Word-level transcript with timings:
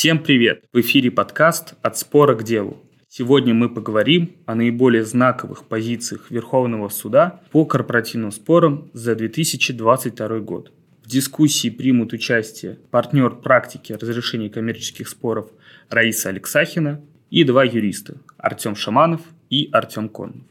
Всем 0.00 0.18
привет! 0.18 0.64
В 0.72 0.80
эфире 0.80 1.10
подкаст 1.10 1.74
«От 1.82 1.98
спора 1.98 2.34
к 2.34 2.42
делу». 2.42 2.78
Сегодня 3.06 3.52
мы 3.52 3.68
поговорим 3.68 4.32
о 4.46 4.54
наиболее 4.54 5.04
знаковых 5.04 5.66
позициях 5.66 6.30
Верховного 6.30 6.88
суда 6.88 7.42
по 7.52 7.66
корпоративным 7.66 8.32
спорам 8.32 8.90
за 8.94 9.14
2022 9.14 10.38
год. 10.38 10.72
В 11.04 11.06
дискуссии 11.06 11.68
примут 11.68 12.14
участие 12.14 12.78
партнер 12.90 13.28
практики 13.28 13.92
разрешения 13.92 14.48
коммерческих 14.48 15.06
споров 15.06 15.50
Раиса 15.90 16.30
Алексахина 16.30 17.02
и 17.28 17.44
два 17.44 17.64
юриста– 17.64 18.14
Артем 18.38 18.76
Шаманов 18.76 19.20
и 19.50 19.68
Артем 19.70 20.08
Коннов. 20.08 20.46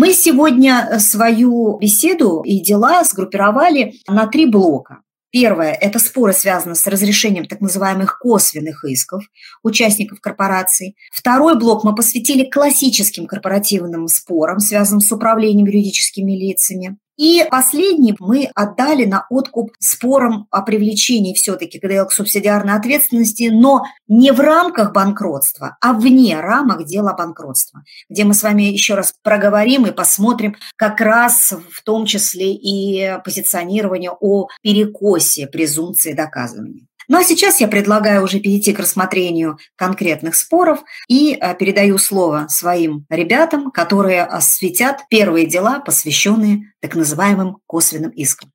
Мы 0.00 0.12
сегодня 0.12 1.00
свою 1.00 1.76
беседу 1.76 2.42
и 2.42 2.60
дела 2.60 3.02
сгруппировали 3.02 3.94
на 4.06 4.28
три 4.28 4.46
блока. 4.46 4.98
Первое– 5.32 5.72
это 5.80 5.98
споры, 5.98 6.32
связанные 6.32 6.76
с 6.76 6.86
разрешением 6.86 7.46
так 7.46 7.60
называемых 7.60 8.20
косвенных 8.20 8.84
исков 8.84 9.24
участников 9.64 10.20
корпораций. 10.20 10.94
Второй 11.10 11.58
блок 11.58 11.82
мы 11.82 11.96
посвятили 11.96 12.48
классическим 12.48 13.26
корпоративным 13.26 14.06
спорам, 14.06 14.60
связанным 14.60 15.00
с 15.00 15.10
управлением 15.10 15.66
юридическими 15.66 16.30
лицами. 16.30 16.96
И 17.18 17.44
последний 17.50 18.14
мы 18.20 18.48
отдали 18.54 19.04
на 19.04 19.26
откуп 19.28 19.72
спорам 19.80 20.46
о 20.50 20.62
привлечении 20.62 21.34
все-таки 21.34 21.80
ГДЛ 21.80 22.06
к 22.06 22.12
субсидиарной 22.12 22.74
ответственности, 22.74 23.50
но 23.52 23.82
не 24.06 24.30
в 24.30 24.38
рамках 24.38 24.92
банкротства, 24.92 25.76
а 25.80 25.94
вне 25.94 26.38
рамок 26.40 26.84
дела 26.84 27.14
банкротства, 27.14 27.82
где 28.08 28.24
мы 28.24 28.34
с 28.34 28.42
вами 28.44 28.62
еще 28.62 28.94
раз 28.94 29.12
проговорим 29.22 29.84
и 29.86 29.90
посмотрим 29.90 30.54
как 30.76 31.00
раз 31.00 31.52
в 31.70 31.82
том 31.82 32.06
числе 32.06 32.54
и 32.54 33.18
позиционирование 33.24 34.12
о 34.12 34.46
перекосе 34.62 35.48
презумпции 35.48 36.12
доказывания. 36.12 36.87
Ну 37.10 37.16
а 37.16 37.24
сейчас 37.24 37.58
я 37.62 37.68
предлагаю 37.68 38.22
уже 38.22 38.38
перейти 38.38 38.74
к 38.74 38.78
рассмотрению 38.78 39.56
конкретных 39.76 40.34
споров 40.34 40.80
и 41.08 41.38
э, 41.40 41.56
передаю 41.56 41.96
слово 41.96 42.48
своим 42.50 43.06
ребятам, 43.08 43.70
которые 43.70 44.24
осветят 44.24 44.98
первые 45.08 45.46
дела, 45.46 45.80
посвященные 45.80 46.74
так 46.82 46.94
называемым 46.94 47.56
косвенным 47.66 48.10
искам. 48.10 48.50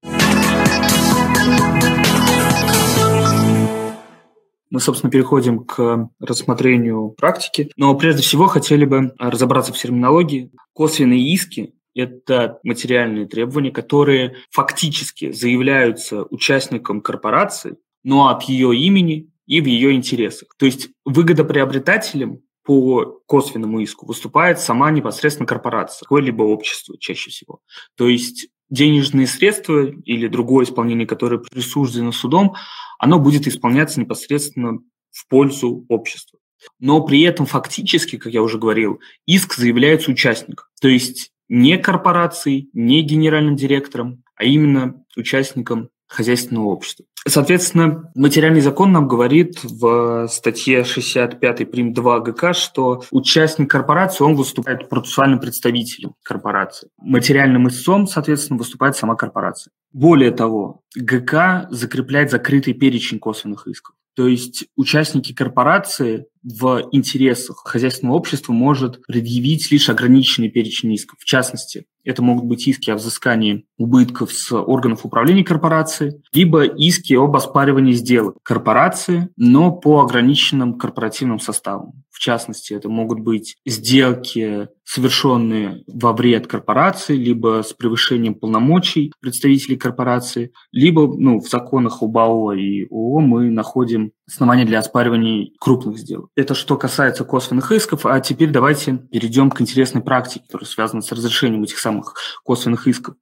Мы, 4.69 4.79
собственно, 4.79 5.09
переходим 5.09 5.65
к 5.65 6.09
рассмотрению 6.19 7.09
практики, 7.09 7.71
но 7.75 7.95
прежде 7.95 8.21
всего 8.21 8.45
хотели 8.45 8.85
бы 8.85 9.15
разобраться 9.17 9.73
в 9.73 9.79
терминологии. 9.79 10.51
Косвенные 10.73 11.33
иски 11.33 11.73
это 11.95 12.59
материальные 12.63 13.25
требования, 13.25 13.71
которые 13.71 14.35
фактически 14.51 15.31
заявляются 15.31 16.23
участникам 16.29 17.01
корпорации 17.01 17.77
но 18.03 18.29
от 18.29 18.43
ее 18.43 18.75
имени 18.75 19.29
и 19.45 19.61
в 19.61 19.65
ее 19.65 19.93
интересах. 19.93 20.49
То 20.57 20.65
есть 20.65 20.89
выгодоприобретателем 21.05 22.41
по 22.63 23.19
косвенному 23.25 23.79
иску 23.79 24.05
выступает 24.05 24.59
сама 24.59 24.89
непосредственно 24.91 25.47
корпорация, 25.47 26.05
какое-либо 26.05 26.43
общество 26.43 26.97
чаще 26.97 27.29
всего. 27.29 27.59
То 27.97 28.07
есть 28.07 28.47
денежные 28.69 29.27
средства 29.27 29.85
или 29.85 30.27
другое 30.27 30.65
исполнение, 30.65 31.05
которое 31.05 31.39
присуждено 31.39 32.11
судом, 32.11 32.55
оно 32.99 33.19
будет 33.19 33.47
исполняться 33.47 33.99
непосредственно 33.99 34.79
в 35.11 35.27
пользу 35.27 35.85
общества. 35.89 36.39
Но 36.79 37.01
при 37.05 37.21
этом 37.21 37.45
фактически, 37.45 38.17
как 38.17 38.33
я 38.33 38.41
уже 38.41 38.57
говорил, 38.57 39.01
иск 39.25 39.55
заявляется 39.55 40.11
участником. 40.11 40.65
То 40.81 40.87
есть 40.87 41.31
не 41.49 41.77
корпорацией, 41.77 42.69
не 42.73 43.01
генеральным 43.01 43.55
директором, 43.55 44.23
а 44.35 44.45
именно 44.45 45.03
участником 45.15 45.89
хозяйственного 46.07 46.65
общества. 46.65 47.05
Соответственно, 47.25 48.11
материальный 48.15 48.59
закон 48.59 48.91
нам 48.91 49.07
говорит 49.07 49.63
в 49.63 50.27
статье 50.27 50.83
65 50.83 51.71
прим. 51.71 51.93
2 51.93 52.19
ГК, 52.19 52.53
что 52.53 53.03
участник 53.11 53.71
корпорации, 53.71 54.23
он 54.23 54.35
выступает 54.35 54.89
процессуальным 54.89 55.39
представителем 55.39 56.15
корпорации. 56.23 56.89
Материальным 56.97 57.69
истцом, 57.69 58.07
соответственно, 58.07 58.59
выступает 58.59 58.97
сама 58.97 59.15
корпорация. 59.15 59.71
Более 59.93 60.31
того, 60.31 60.81
ГК 60.95 61.67
закрепляет 61.71 62.29
закрытый 62.29 62.73
перечень 62.73 63.19
косвенных 63.19 63.67
исков. 63.67 63.95
То 64.15 64.27
есть 64.27 64.65
участники 64.75 65.33
корпорации 65.33 66.25
в 66.43 66.89
интересах 66.91 67.63
хозяйственного 67.65 68.15
общества 68.15 68.53
может 68.53 69.03
предъявить 69.05 69.71
лишь 69.71 69.89
ограниченный 69.89 70.49
перечень 70.49 70.93
исков. 70.93 71.17
В 71.19 71.25
частности, 71.25 71.85
это 72.03 72.21
могут 72.21 72.45
быть 72.45 72.67
иски 72.67 72.89
о 72.91 72.95
взыскании 72.95 73.65
убытков 73.77 74.31
с 74.33 74.51
органов 74.51 75.05
управления 75.05 75.43
корпорации, 75.43 76.21
либо 76.33 76.63
иски 76.63 77.13
об 77.13 77.35
оспаривании 77.35 77.93
сделок 77.93 78.37
корпорации, 78.43 79.29
но 79.37 79.71
по 79.71 80.01
ограниченным 80.01 80.77
корпоративным 80.77 81.39
составам. 81.39 82.02
В 82.13 82.19
частности, 82.19 82.73
это 82.73 82.89
могут 82.89 83.19
быть 83.19 83.57
сделки, 83.65 84.67
совершенные 84.85 85.83
во 85.87 86.13
вред 86.13 86.45
корпорации, 86.45 87.15
либо 87.15 87.63
с 87.65 87.73
превышением 87.73 88.35
полномочий 88.35 89.11
представителей 89.19 89.77
корпорации, 89.77 90.51
либо 90.71 91.07
ну, 91.17 91.39
в 91.39 91.49
законах 91.49 92.03
ОБАО 92.03 92.53
и 92.53 92.85
ООО 92.91 93.19
мы 93.19 93.49
находим 93.49 94.11
основания 94.27 94.65
для 94.65 94.77
оспаривания 94.77 95.49
крупных 95.59 95.97
сделок. 95.97 96.29
Это 96.35 96.53
что 96.53 96.77
касается 96.77 97.23
косвенных 97.23 97.71
исков, 97.71 98.05
а 98.05 98.19
теперь 98.19 98.51
давайте 98.51 98.99
перейдем 99.11 99.49
к 99.49 99.59
интересной 99.59 100.03
практике, 100.03 100.45
которая 100.45 100.67
связана 100.67 101.01
с 101.01 101.11
разрешением 101.11 101.63
этих 101.63 101.79
самых 101.79 102.15
косвенных 102.43 102.87
исков. 102.87 103.15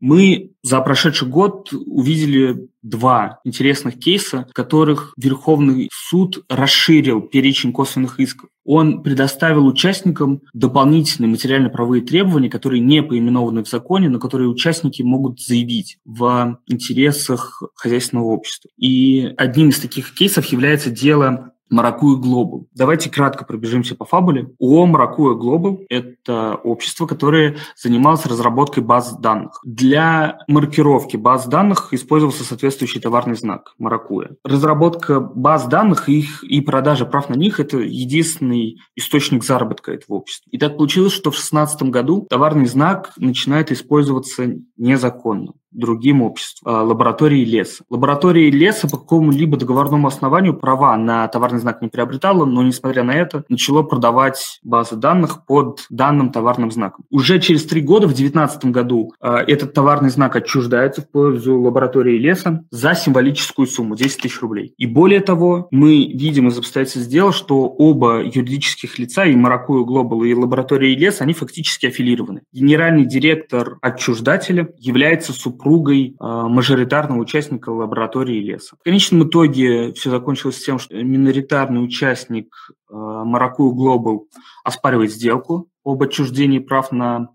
Мы 0.00 0.52
за 0.62 0.80
прошедший 0.80 1.28
год 1.28 1.72
увидели 1.72 2.68
два 2.82 3.40
интересных 3.44 3.98
кейса, 3.98 4.46
в 4.48 4.54
которых 4.54 5.12
Верховный 5.16 5.88
суд 5.92 6.44
расширил 6.48 7.20
перечень 7.20 7.72
косвенных 7.72 8.20
исков. 8.20 8.50
Он 8.64 9.02
предоставил 9.02 9.66
участникам 9.66 10.42
дополнительные 10.52 11.30
материально-правовые 11.30 12.02
требования, 12.02 12.50
которые 12.50 12.80
не 12.80 13.02
поименованы 13.02 13.64
в 13.64 13.68
законе, 13.68 14.08
но 14.08 14.18
которые 14.18 14.48
участники 14.48 15.02
могут 15.02 15.40
заявить 15.40 15.98
в 16.04 16.58
интересах 16.66 17.62
хозяйственного 17.74 18.26
общества. 18.26 18.70
И 18.76 19.32
одним 19.36 19.70
из 19.70 19.80
таких 19.80 20.14
кейсов 20.14 20.44
является 20.46 20.90
дело 20.90 21.52
Маракуя 21.70 22.16
Глобал. 22.16 22.66
Давайте 22.74 23.10
кратко 23.10 23.44
пробежимся 23.44 23.94
по 23.94 24.04
фабуле. 24.04 24.52
ООО 24.60 24.86
Маракуя 24.86 25.34
Глобал– 25.34 25.80
это 25.88 26.54
общество, 26.54 27.06
которое 27.06 27.56
занималось 27.76 28.26
разработкой 28.26 28.82
баз 28.82 29.16
данных. 29.18 29.60
Для 29.64 30.38
маркировки 30.48 31.16
баз 31.16 31.46
данных 31.46 31.92
использовался 31.92 32.44
соответствующий 32.44 33.00
товарный 33.00 33.36
знак 33.36 33.74
Маракуя. 33.78 34.36
Разработка 34.44 35.20
баз 35.20 35.66
данных 35.66 36.08
их, 36.08 36.42
и 36.44 36.60
продажа 36.60 37.06
прав 37.06 37.28
на 37.28 37.34
них– 37.34 37.60
это 37.60 37.78
единственный 37.78 38.78
источник 38.96 39.44
заработка 39.44 39.92
этого 39.92 40.16
общества. 40.16 40.48
И 40.50 40.58
так 40.58 40.76
получилось, 40.76 41.12
что 41.12 41.30
в 41.30 41.34
2016 41.34 41.82
году 41.84 42.26
товарный 42.28 42.66
знак 42.66 43.12
начинает 43.16 43.72
использоваться 43.72 44.54
незаконно 44.76 45.52
другим 45.70 46.22
обществом, 46.22 46.72
а, 46.72 46.82
лаборатории 46.82 47.44
леса. 47.44 47.84
Лаборатория 47.90 48.50
леса 48.50 48.88
по 48.88 48.98
какому-либо 48.98 49.56
договорному 49.56 50.08
основанию 50.08 50.54
права 50.54 50.96
на 50.96 51.28
товарный 51.28 51.60
знак 51.60 51.82
не 51.82 51.88
приобретала, 51.88 52.44
но, 52.44 52.62
несмотря 52.62 53.02
на 53.02 53.12
это, 53.12 53.44
начало 53.48 53.82
продавать 53.82 54.60
базы 54.62 54.96
данных 54.96 55.44
под 55.46 55.86
данным 55.90 56.32
товарным 56.32 56.70
знаком. 56.70 57.04
Уже 57.10 57.40
через 57.40 57.64
три 57.64 57.80
года, 57.80 58.06
в 58.06 58.14
2019 58.14 58.66
году, 58.66 59.12
а, 59.20 59.38
этот 59.38 59.74
товарный 59.74 60.10
знак 60.10 60.36
отчуждается 60.36 61.02
в 61.02 61.10
пользу 61.10 61.60
лаборатории 61.60 62.18
леса 62.18 62.64
за 62.70 62.94
символическую 62.94 63.66
сумму– 63.66 63.94
10 63.96 64.22
тысяч 64.22 64.40
рублей. 64.40 64.74
И 64.78 64.86
более 64.86 65.20
того, 65.20 65.68
мы 65.70 66.06
видим 66.06 66.48
из 66.48 66.58
обстоятельств 66.58 67.08
дела, 67.10 67.32
что 67.32 67.66
оба 67.66 68.22
юридических 68.22 68.98
лица, 68.98 69.24
и 69.24 69.36
Маракую 69.36 69.84
Глобал, 69.84 70.24
и 70.24 70.34
лаборатория 70.34 70.94
леса, 70.94 71.24
они 71.24 71.34
фактически 71.34 71.86
аффилированы. 71.86 72.42
Генеральный 72.52 73.04
директор 73.04 73.78
отчуждателя 73.82 74.68
является 74.78 75.32
суб 75.32 75.57
супругой 75.58 76.14
э, 76.18 76.24
мажоритарного 76.24 77.20
участника 77.20 77.70
лаборатории 77.70 78.40
леса. 78.40 78.76
В 78.80 78.84
конечном 78.84 79.28
итоге 79.28 79.92
все 79.92 80.10
закончилось 80.10 80.64
тем, 80.64 80.78
что 80.78 80.94
миноритарный 80.94 81.84
участник 81.84 82.54
э, 82.90 82.94
Маракую 82.94 83.72
Глобал 83.72 84.28
оспаривает 84.64 85.12
сделку 85.12 85.68
об 85.84 86.02
отчуждении 86.02 86.60
прав 86.60 86.92
на 86.92 87.28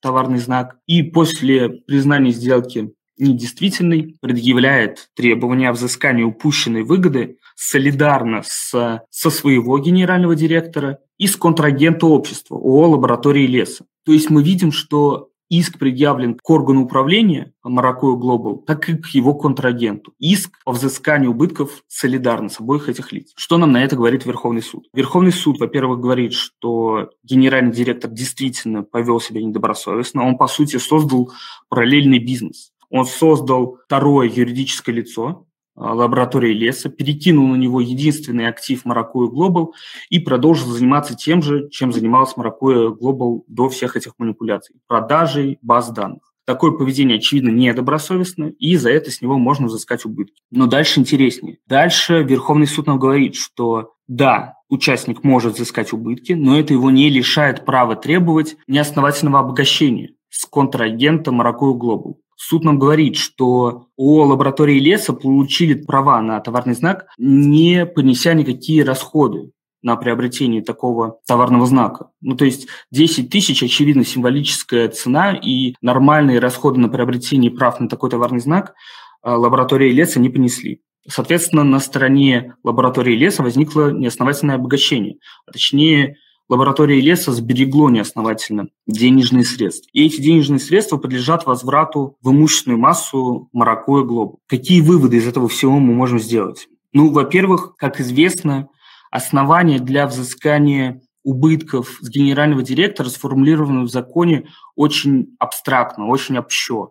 товарный 0.00 0.38
знак. 0.38 0.76
И 0.86 1.02
после 1.02 1.68
признания 1.68 2.30
сделки 2.30 2.92
недействительной 3.18 4.16
предъявляет 4.20 5.08
требования 5.14 5.70
о 5.70 5.72
взыскании 5.72 6.22
упущенной 6.22 6.82
выгоды 6.82 7.38
солидарно 7.54 8.42
с, 8.44 9.02
со 9.10 9.30
своего 9.30 9.78
генерального 9.78 10.34
директора 10.34 10.98
и 11.18 11.26
с 11.26 11.36
контрагента 11.36 12.06
общества 12.06 12.56
ООО 12.56 12.90
«Лаборатории 12.90 13.46
леса». 13.46 13.86
То 14.04 14.12
есть 14.12 14.28
мы 14.28 14.42
видим, 14.42 14.70
что 14.70 15.30
иск 15.48 15.78
предъявлен 15.78 16.34
к 16.34 16.50
органу 16.50 16.84
управления 16.84 17.52
Маракуя 17.62 18.16
Глобал, 18.16 18.58
так 18.58 18.88
и 18.88 18.96
к 18.96 19.06
его 19.08 19.34
контрагенту. 19.34 20.12
Иск 20.18 20.58
о 20.64 20.72
взыскании 20.72 21.28
убытков 21.28 21.82
солидарно 21.88 22.48
с 22.48 22.60
обоих 22.60 22.88
этих 22.88 23.12
лиц. 23.12 23.32
Что 23.36 23.58
нам 23.58 23.72
на 23.72 23.82
это 23.84 23.96
говорит 23.96 24.26
Верховный 24.26 24.62
суд? 24.62 24.86
Верховный 24.92 25.32
суд, 25.32 25.58
во-первых, 25.58 26.00
говорит, 26.00 26.32
что 26.32 27.10
генеральный 27.22 27.72
директор 27.72 28.10
действительно 28.10 28.82
повел 28.82 29.20
себя 29.20 29.42
недобросовестно. 29.42 30.26
Он, 30.26 30.36
по 30.36 30.46
сути, 30.46 30.76
создал 30.76 31.32
параллельный 31.68 32.18
бизнес. 32.18 32.72
Он 32.90 33.04
создал 33.04 33.78
второе 33.86 34.28
юридическое 34.28 34.94
лицо, 34.94 35.45
лаборатории 35.76 36.52
леса, 36.52 36.88
перекинул 36.88 37.46
на 37.48 37.56
него 37.56 37.80
единственный 37.80 38.48
актив 38.48 38.84
Маракуя 38.84 39.28
Глобал 39.28 39.74
и 40.08 40.18
продолжил 40.18 40.68
заниматься 40.68 41.14
тем 41.14 41.42
же, 41.42 41.68
чем 41.70 41.92
занимался 41.92 42.34
Маракуя 42.36 42.88
Глобал 42.88 43.44
до 43.46 43.68
всех 43.68 43.96
этих 43.96 44.12
манипуляций– 44.18 44.76
продажей 44.86 45.58
баз 45.62 45.90
данных. 45.90 46.32
Такое 46.46 46.70
поведение, 46.70 47.18
очевидно, 47.18 47.50
недобросовестно, 47.50 48.52
и 48.58 48.76
за 48.76 48.90
это 48.90 49.10
с 49.10 49.20
него 49.20 49.36
можно 49.36 49.66
взыскать 49.66 50.04
убытки. 50.04 50.42
Но 50.52 50.68
дальше 50.68 51.00
интереснее. 51.00 51.58
Дальше 51.66 52.22
Верховный 52.22 52.68
суд 52.68 52.86
нам 52.86 53.00
говорит, 53.00 53.34
что 53.34 53.94
да, 54.06 54.54
участник 54.68 55.24
может 55.24 55.54
взыскать 55.54 55.92
убытки, 55.92 56.34
но 56.34 56.58
это 56.58 56.72
его 56.72 56.92
не 56.92 57.10
лишает 57.10 57.64
права 57.64 57.96
требовать 57.96 58.56
неосновательного 58.68 59.40
обогащения 59.40 60.12
с 60.28 60.46
контрагента 60.46 61.32
Маракуя 61.32 61.74
Глобал. 61.74 62.20
Суд 62.36 62.64
нам 62.64 62.78
говорит, 62.78 63.16
что 63.16 63.88
о 63.96 64.24
лаборатории 64.24 64.78
леса 64.78 65.12
получили 65.14 65.74
права 65.74 66.20
на 66.20 66.38
товарный 66.40 66.74
знак, 66.74 67.06
не 67.18 67.86
понеся 67.86 68.34
никакие 68.34 68.84
расходы 68.84 69.50
на 69.82 69.96
приобретение 69.96 70.62
такого 70.62 71.20
товарного 71.26 71.64
знака. 71.66 72.10
Ну, 72.20 72.36
то 72.36 72.44
есть 72.44 72.66
10 72.90 73.30
тысяч, 73.30 73.62
очевидно, 73.62 74.04
символическая 74.04 74.88
цена, 74.88 75.34
и 75.34 75.74
нормальные 75.80 76.38
расходы 76.38 76.78
на 76.78 76.88
приобретение 76.88 77.50
прав 77.50 77.80
на 77.80 77.88
такой 77.88 78.10
товарный 78.10 78.40
знак 78.40 78.74
а, 79.22 79.36
лаборатории 79.36 79.92
леса 79.92 80.20
не 80.20 80.28
понесли. 80.28 80.82
Соответственно, 81.08 81.64
на 81.64 81.78
стороне 81.78 82.54
лаборатории 82.64 83.14
леса 83.14 83.42
возникло 83.42 83.90
неосновательное 83.92 84.56
обогащение, 84.56 85.18
а 85.46 85.52
точнее 85.52 86.16
лаборатории 86.48 87.00
леса 87.00 87.32
сберегло 87.32 87.88
неосновательно 87.88 88.68
денежные 88.86 89.44
средства. 89.44 89.88
И 89.92 90.06
эти 90.06 90.20
денежные 90.20 90.60
средства 90.60 90.96
подлежат 90.96 91.46
возврату 91.46 92.16
в 92.22 92.30
имущественную 92.30 92.78
массу 92.78 93.48
Маракуя 93.52 94.04
Глобу. 94.04 94.40
Какие 94.46 94.80
выводы 94.80 95.16
из 95.16 95.26
этого 95.26 95.48
всего 95.48 95.78
мы 95.78 95.94
можем 95.94 96.18
сделать? 96.18 96.68
Ну, 96.92 97.10
во-первых, 97.10 97.74
как 97.76 98.00
известно, 98.00 98.68
основания 99.10 99.78
для 99.78 100.06
взыскания 100.06 101.02
убытков 101.24 101.98
с 102.00 102.08
генерального 102.08 102.62
директора 102.62 103.08
сформулированы 103.08 103.82
в 103.82 103.90
законе 103.90 104.48
очень 104.76 105.36
абстрактно, 105.40 106.06
очень 106.06 106.38
общо. 106.38 106.90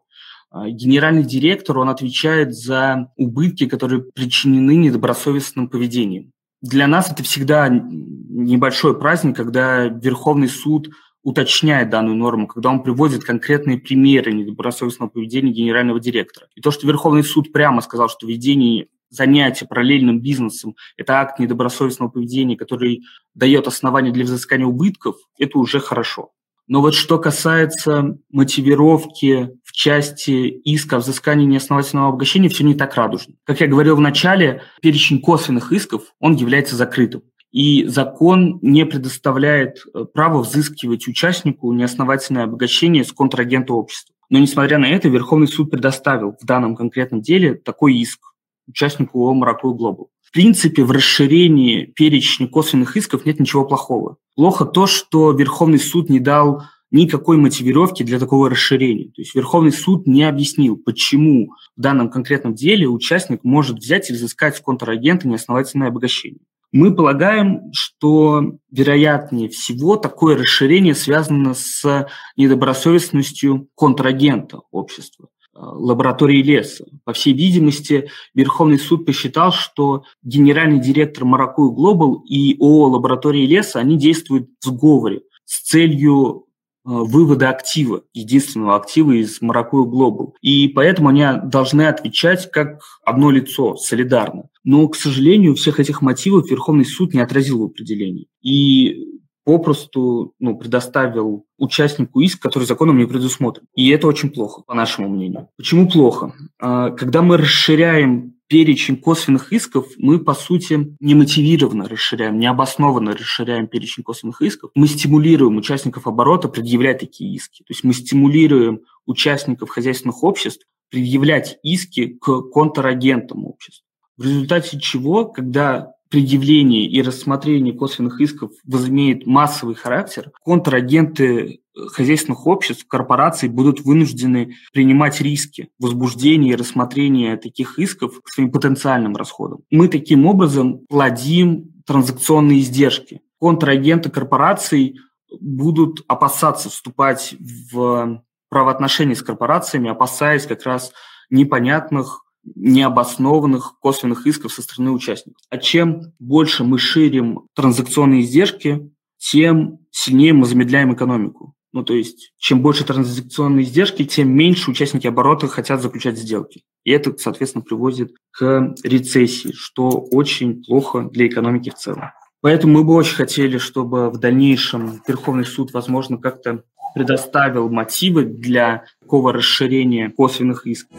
А, 0.51 0.69
генеральный 0.69 1.23
директор, 1.23 1.79
он 1.79 1.89
отвечает 1.89 2.53
за 2.53 3.11
убытки, 3.15 3.65
которые 3.65 4.01
причинены 4.01 4.75
недобросовестным 4.75 5.69
поведением. 5.69 6.31
Для 6.61 6.87
нас 6.87 7.11
это 7.11 7.23
всегда 7.23 7.69
небольшой 7.69 8.97
праздник, 8.97 9.35
когда 9.35 9.85
Верховный 9.85 10.47
суд 10.47 10.89
уточняет 11.25 11.89
данную 11.89 12.15
норму, 12.15 12.47
когда 12.47 12.69
он 12.69 12.83
приводит 12.83 13.23
конкретные 13.23 13.79
примеры 13.79 14.31
недобросовестного 14.31 15.09
поведения 15.09 15.51
генерального 15.51 15.99
директора. 15.99 16.47
И 16.55 16.61
то, 16.61 16.69
что 16.71 16.85
Верховный 16.85 17.23
суд 17.23 17.51
прямо 17.51 17.81
сказал, 17.81 18.09
что 18.09 18.27
ведение 18.27 18.87
занятия 19.09 19.65
параллельным 19.65 20.21
бизнесом– 20.21 20.75
это 20.97 21.19
акт 21.19 21.39
недобросовестного 21.39 22.09
поведения, 22.09 22.55
который 22.55 23.03
дает 23.33 23.67
основания 23.67 24.11
для 24.11 24.23
взыскания 24.23 24.67
убытков, 24.67 25.15
это 25.39 25.57
уже 25.57 25.79
хорошо. 25.79 26.31
Но 26.67 26.81
вот 26.81 26.95
что 26.95 27.19
касается 27.19 28.17
мотивировки 28.31 29.51
в 29.63 29.71
части 29.71 30.49
иска 30.49 30.95
о 30.95 30.99
взыскании 30.99 31.45
неосновательного 31.45 32.09
обогащения, 32.09 32.49
все 32.49 32.63
не 32.63 32.73
так 32.73 32.95
радужно. 32.95 33.35
Как 33.43 33.61
я 33.61 33.67
говорил 33.67 33.95
в 33.95 34.01
начале, 34.01 34.63
перечень 34.81 35.21
косвенных 35.21 35.71
исков, 35.71 36.03
он 36.19 36.35
является 36.35 36.75
закрытым. 36.75 37.21
И 37.51 37.85
закон 37.85 38.59
не 38.61 38.85
предоставляет 38.85 39.77
э, 39.93 40.05
права 40.05 40.39
взыскивать 40.39 41.07
участнику 41.07 41.71
неосновательное 41.71 42.43
обогащение 42.43 43.05
с 43.05 43.13
контрагента 43.13 43.73
общества. 43.73 44.13
Но, 44.29 44.39
несмотря 44.39 44.77
на 44.77 44.87
это, 44.87 45.07
Верховный 45.07 45.47
суд 45.47 45.71
предоставил 45.71 46.35
в 46.41 46.45
данном 46.45 46.75
конкретном 46.75 47.21
деле 47.21 47.53
такой 47.53 47.95
иск 47.95 48.19
участнику 48.67 49.19
ООО 49.19 49.35
«Маракуй 49.35 49.73
Глобал» 49.75 50.09
принципе, 50.35 50.83
в 50.83 50.91
расширении 50.91 51.85
перечня 51.85 52.49
косвенных 52.49 52.97
исков 52.97 53.25
нет 53.25 53.39
ничего 53.39 53.63
плохого. 53.63 54.17
Плохо 54.35 54.65
то, 54.65 54.85
что 54.85 55.31
Верховный 55.31 55.79
суд 55.79 56.09
не 56.09 56.19
дал 56.19 56.63
никакой 56.91 57.37
мотивировки 57.37 58.03
для 58.03 58.19
такого 58.19 58.49
расширения. 58.49 59.05
То 59.05 59.21
есть 59.21 59.33
Верховный 59.33 59.71
суд 59.71 60.05
не 60.07 60.23
объяснил, 60.23 60.75
почему 60.75 61.51
в 61.77 61.81
данном 61.81 62.09
конкретном 62.09 62.53
деле 62.53 62.85
участник 62.85 63.45
может 63.45 63.77
взять 63.77 64.09
и 64.09 64.13
взыскать 64.13 64.57
с 64.57 64.59
контрагента 64.59 65.25
неосновательное 65.25 65.87
обогащение. 65.87 66.41
Мы 66.73 66.93
полагаем, 66.93 67.71
что 67.71 68.57
вероятнее 68.69 69.47
всего 69.47 69.95
такое 69.95 70.35
расширение 70.35 70.95
связано 70.95 71.53
с 71.53 72.09
недобросовестностью 72.35 73.69
контрагента 73.75 74.59
общества. 74.71 75.29
Э, 75.55 75.59
лаборатории 75.61 76.41
леса. 76.41 76.85
По 77.05 77.13
всей 77.13 77.33
видимости, 77.33 78.09
Верховный 78.33 78.77
суд 78.77 79.05
посчитал, 79.05 79.53
что 79.53 80.03
генеральный 80.21 80.81
директор 80.81 81.23
Маракую 81.23 81.71
Глобал 81.71 82.23
и 82.27 82.57
ООО 82.59 82.89
«Лаборатории 82.89 83.45
леса» 83.45 83.79
они 83.79 83.97
действуют 83.97 84.49
в 84.59 84.65
сговоре 84.65 85.21
с 85.45 85.61
целью 85.61 86.43
э, 86.43 86.89
вывода 86.89 87.49
актива, 87.49 88.03
единственного 88.13 88.75
актива 88.75 89.13
из 89.13 89.41
Маракую 89.41 89.85
Глобал. 89.85 90.35
И 90.41 90.67
поэтому 90.67 91.07
они 91.07 91.23
должны 91.45 91.87
отвечать 91.87 92.51
как 92.51 92.81
одно 93.05 93.31
лицо, 93.31 93.77
солидарно. 93.77 94.49
Но, 94.65 94.85
к 94.89 94.97
сожалению, 94.97 95.55
всех 95.55 95.79
этих 95.79 96.01
мотивов 96.01 96.49
Верховный 96.51 96.85
суд 96.85 97.13
не 97.13 97.21
отразил 97.21 97.61
в 97.61 97.65
определении. 97.67 98.27
И 98.41 99.14
попросту 99.45 100.33
ну, 100.39 100.57
предоставил 100.57 101.45
участнику 101.57 102.19
иск, 102.19 102.41
который 102.41 102.65
законом 102.65 102.97
не 102.97 103.05
предусмотрен. 103.05 103.65
И 103.75 103.89
это 103.89 104.07
очень 104.07 104.31
плохо, 104.31 104.63
по 104.63 104.73
нашему 104.73 105.07
мнению. 105.07 105.47
Почему 105.55 105.87
плохо? 105.87 106.33
А, 106.59 106.89
когда 106.89 107.21
мы 107.21 107.37
расширяем 107.37 108.33
перечень 108.47 108.97
косвенных 108.97 109.53
исков, 109.53 109.87
мы, 109.97 110.19
по 110.19 110.33
сути, 110.33 110.95
немотивированно 110.99 111.87
расширяем, 111.87 112.37
необоснованно 112.37 113.13
расширяем 113.13 113.67
перечень 113.67 114.03
косвенных 114.03 114.41
исков. 114.41 114.71
Мы 114.75 114.87
стимулируем 114.87 115.57
участников 115.57 116.07
оборота 116.07 116.49
предъявлять 116.49 116.99
такие 116.99 117.33
иски. 117.33 117.63
То 117.63 117.71
есть 117.71 117.83
мы 117.83 117.93
стимулируем 117.93 118.81
участников 119.05 119.69
хозяйственных 119.69 120.23
обществ 120.23 120.65
предъявлять 120.89 121.57
иски 121.63 122.17
к 122.19 122.41
контрагентам 122.51 123.45
обществ. 123.45 123.83
В 124.17 124.23
результате 124.23 124.79
чего, 124.79 125.25
когда 125.25 125.94
предъявление 126.09 126.85
и 126.85 127.01
рассмотрение 127.01 127.73
косвенных 127.73 128.21
исков 128.21 128.51
возымеет 128.63 129.25
массовый 129.25 129.75
характер, 129.75 130.31
контрагенты 130.43 131.61
хозяйственных 131.75 132.47
обществ, 132.47 132.87
корпораций 132.87 133.49
будут 133.49 133.81
вынуждены 133.81 134.55
принимать 134.71 135.19
риски 135.21 135.69
возбуждения 135.79 136.51
и 136.51 136.55
рассмотрения 136.55 137.37
таких 137.37 137.79
исков 137.79 138.21
к 138.21 138.29
своим 138.29 138.51
потенциальным 138.51 139.15
расходам. 139.15 139.59
Мы 139.71 139.87
таким 139.87 140.25
образом 140.25 140.85
плодим 140.87 141.73
транзакционные 141.85 142.59
издержки. 142.59 143.21
Контрагенты 143.39 144.09
корпораций 144.09 144.99
будут 145.39 146.03
опасаться 146.07 146.69
вступать 146.69 147.35
в 147.39 148.23
правоотношения 148.49 149.15
с 149.15 149.21
корпорациями, 149.21 149.89
опасаясь 149.89 150.45
как 150.45 150.63
раз 150.63 150.93
непонятных 151.29 152.24
необоснованных 152.55 153.79
косвенных 153.79 154.27
исков 154.27 154.53
со 154.53 154.61
стороны 154.61 154.91
участников. 154.91 155.41
А 155.49 155.57
чем 155.57 156.13
больше 156.19 156.63
мы 156.63 156.77
ширим 156.77 157.47
транзакционные 157.55 158.21
издержки, 158.21 158.91
тем 159.17 159.79
сильнее 159.91 160.33
мы 160.33 160.45
замедляем 160.45 160.93
экономику. 160.93 161.55
Ну, 161.73 161.83
то 161.83 161.93
есть, 161.93 162.31
чем 162.37 162.61
больше 162.61 162.85
транзакционные 162.85 163.65
издержки, 163.65 164.05
тем 164.05 164.29
меньше 164.29 164.71
участники 164.71 165.07
оборота 165.07 165.47
хотят 165.47 165.81
заключать 165.81 166.17
сделки. 166.17 166.63
И 166.85 166.91
это, 166.91 167.13
соответственно, 167.17 167.65
приводит 167.65 168.13
к 168.31 168.75
рецессии, 168.81 169.51
что 169.53 169.89
очень 169.89 170.63
плохо 170.63 171.09
для 171.11 171.27
экономики 171.27 171.71
в 171.71 171.75
целом. 171.75 172.11
Поэтому 172.39 172.73
мы 172.73 172.83
бы 172.85 172.93
очень 172.93 173.15
хотели, 173.15 173.57
чтобы 173.57 174.09
в 174.09 174.19
дальнейшем 174.19 175.01
Верховный 175.05 175.45
суд, 175.45 175.73
возможно, 175.73 176.17
как-то 176.17 176.63
предоставил 176.93 177.69
мотивы 177.69 178.23
для 178.23 178.85
такого 179.01 179.33
расширения 179.33 180.11
косвенных 180.11 180.65
исков. 180.65 180.97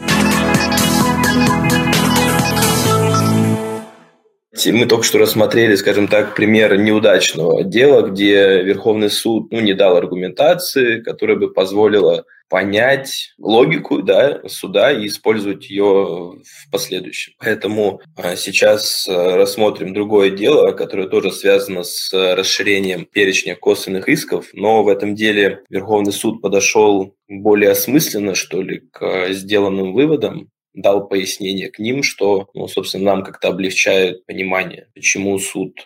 Мы 4.77 4.85
только 4.85 5.03
что 5.03 5.17
рассмотрели, 5.17 5.75
скажем 5.75 6.07
так, 6.07 6.35
пример 6.35 6.77
неудачного 6.77 7.63
дела, 7.63 8.03
где 8.03 8.61
Верховный 8.63 9.09
суд 9.09 9.51
ну, 9.51 9.59
не 9.59 9.73
дал 9.73 9.97
аргументации, 9.97 11.01
которая 11.01 11.35
бы 11.35 11.51
позволила 11.51 12.25
понять 12.47 13.33
логику 13.37 14.01
да, 14.01 14.41
суда 14.47 14.91
и 14.91 15.07
использовать 15.07 15.69
ее 15.69 15.83
в 15.83 16.71
последующем. 16.71 17.33
Поэтому 17.39 18.01
а, 18.15 18.35
сейчас 18.35 19.07
а, 19.09 19.35
рассмотрим 19.35 19.93
другое 19.93 20.29
дело, 20.29 20.71
которое 20.71 21.07
тоже 21.07 21.31
связано 21.31 21.83
с 21.83 22.13
расширением 22.13 23.05
перечня 23.05 23.55
косвенных 23.55 24.07
исков, 24.07 24.47
но 24.53 24.83
в 24.83 24.87
этом 24.87 25.15
деле 25.15 25.63
Верховный 25.69 26.13
суд 26.13 26.41
подошел 26.41 27.15
более 27.27 27.71
осмысленно, 27.71 28.35
что 28.35 28.61
ли, 28.61 28.83
к 28.91 29.33
сделанным 29.33 29.93
выводам, 29.93 30.49
дал 30.77 31.07
пояснение 31.07 31.69
к 31.69 31.79
ним, 31.79 32.03
что, 32.03 32.49
ну, 32.53 32.67
собственно, 32.67 33.05
нам 33.05 33.23
как-то 33.23 33.49
облегчает 33.49 34.25
понимание, 34.25 34.87
почему 34.93 35.37
суд 35.39 35.83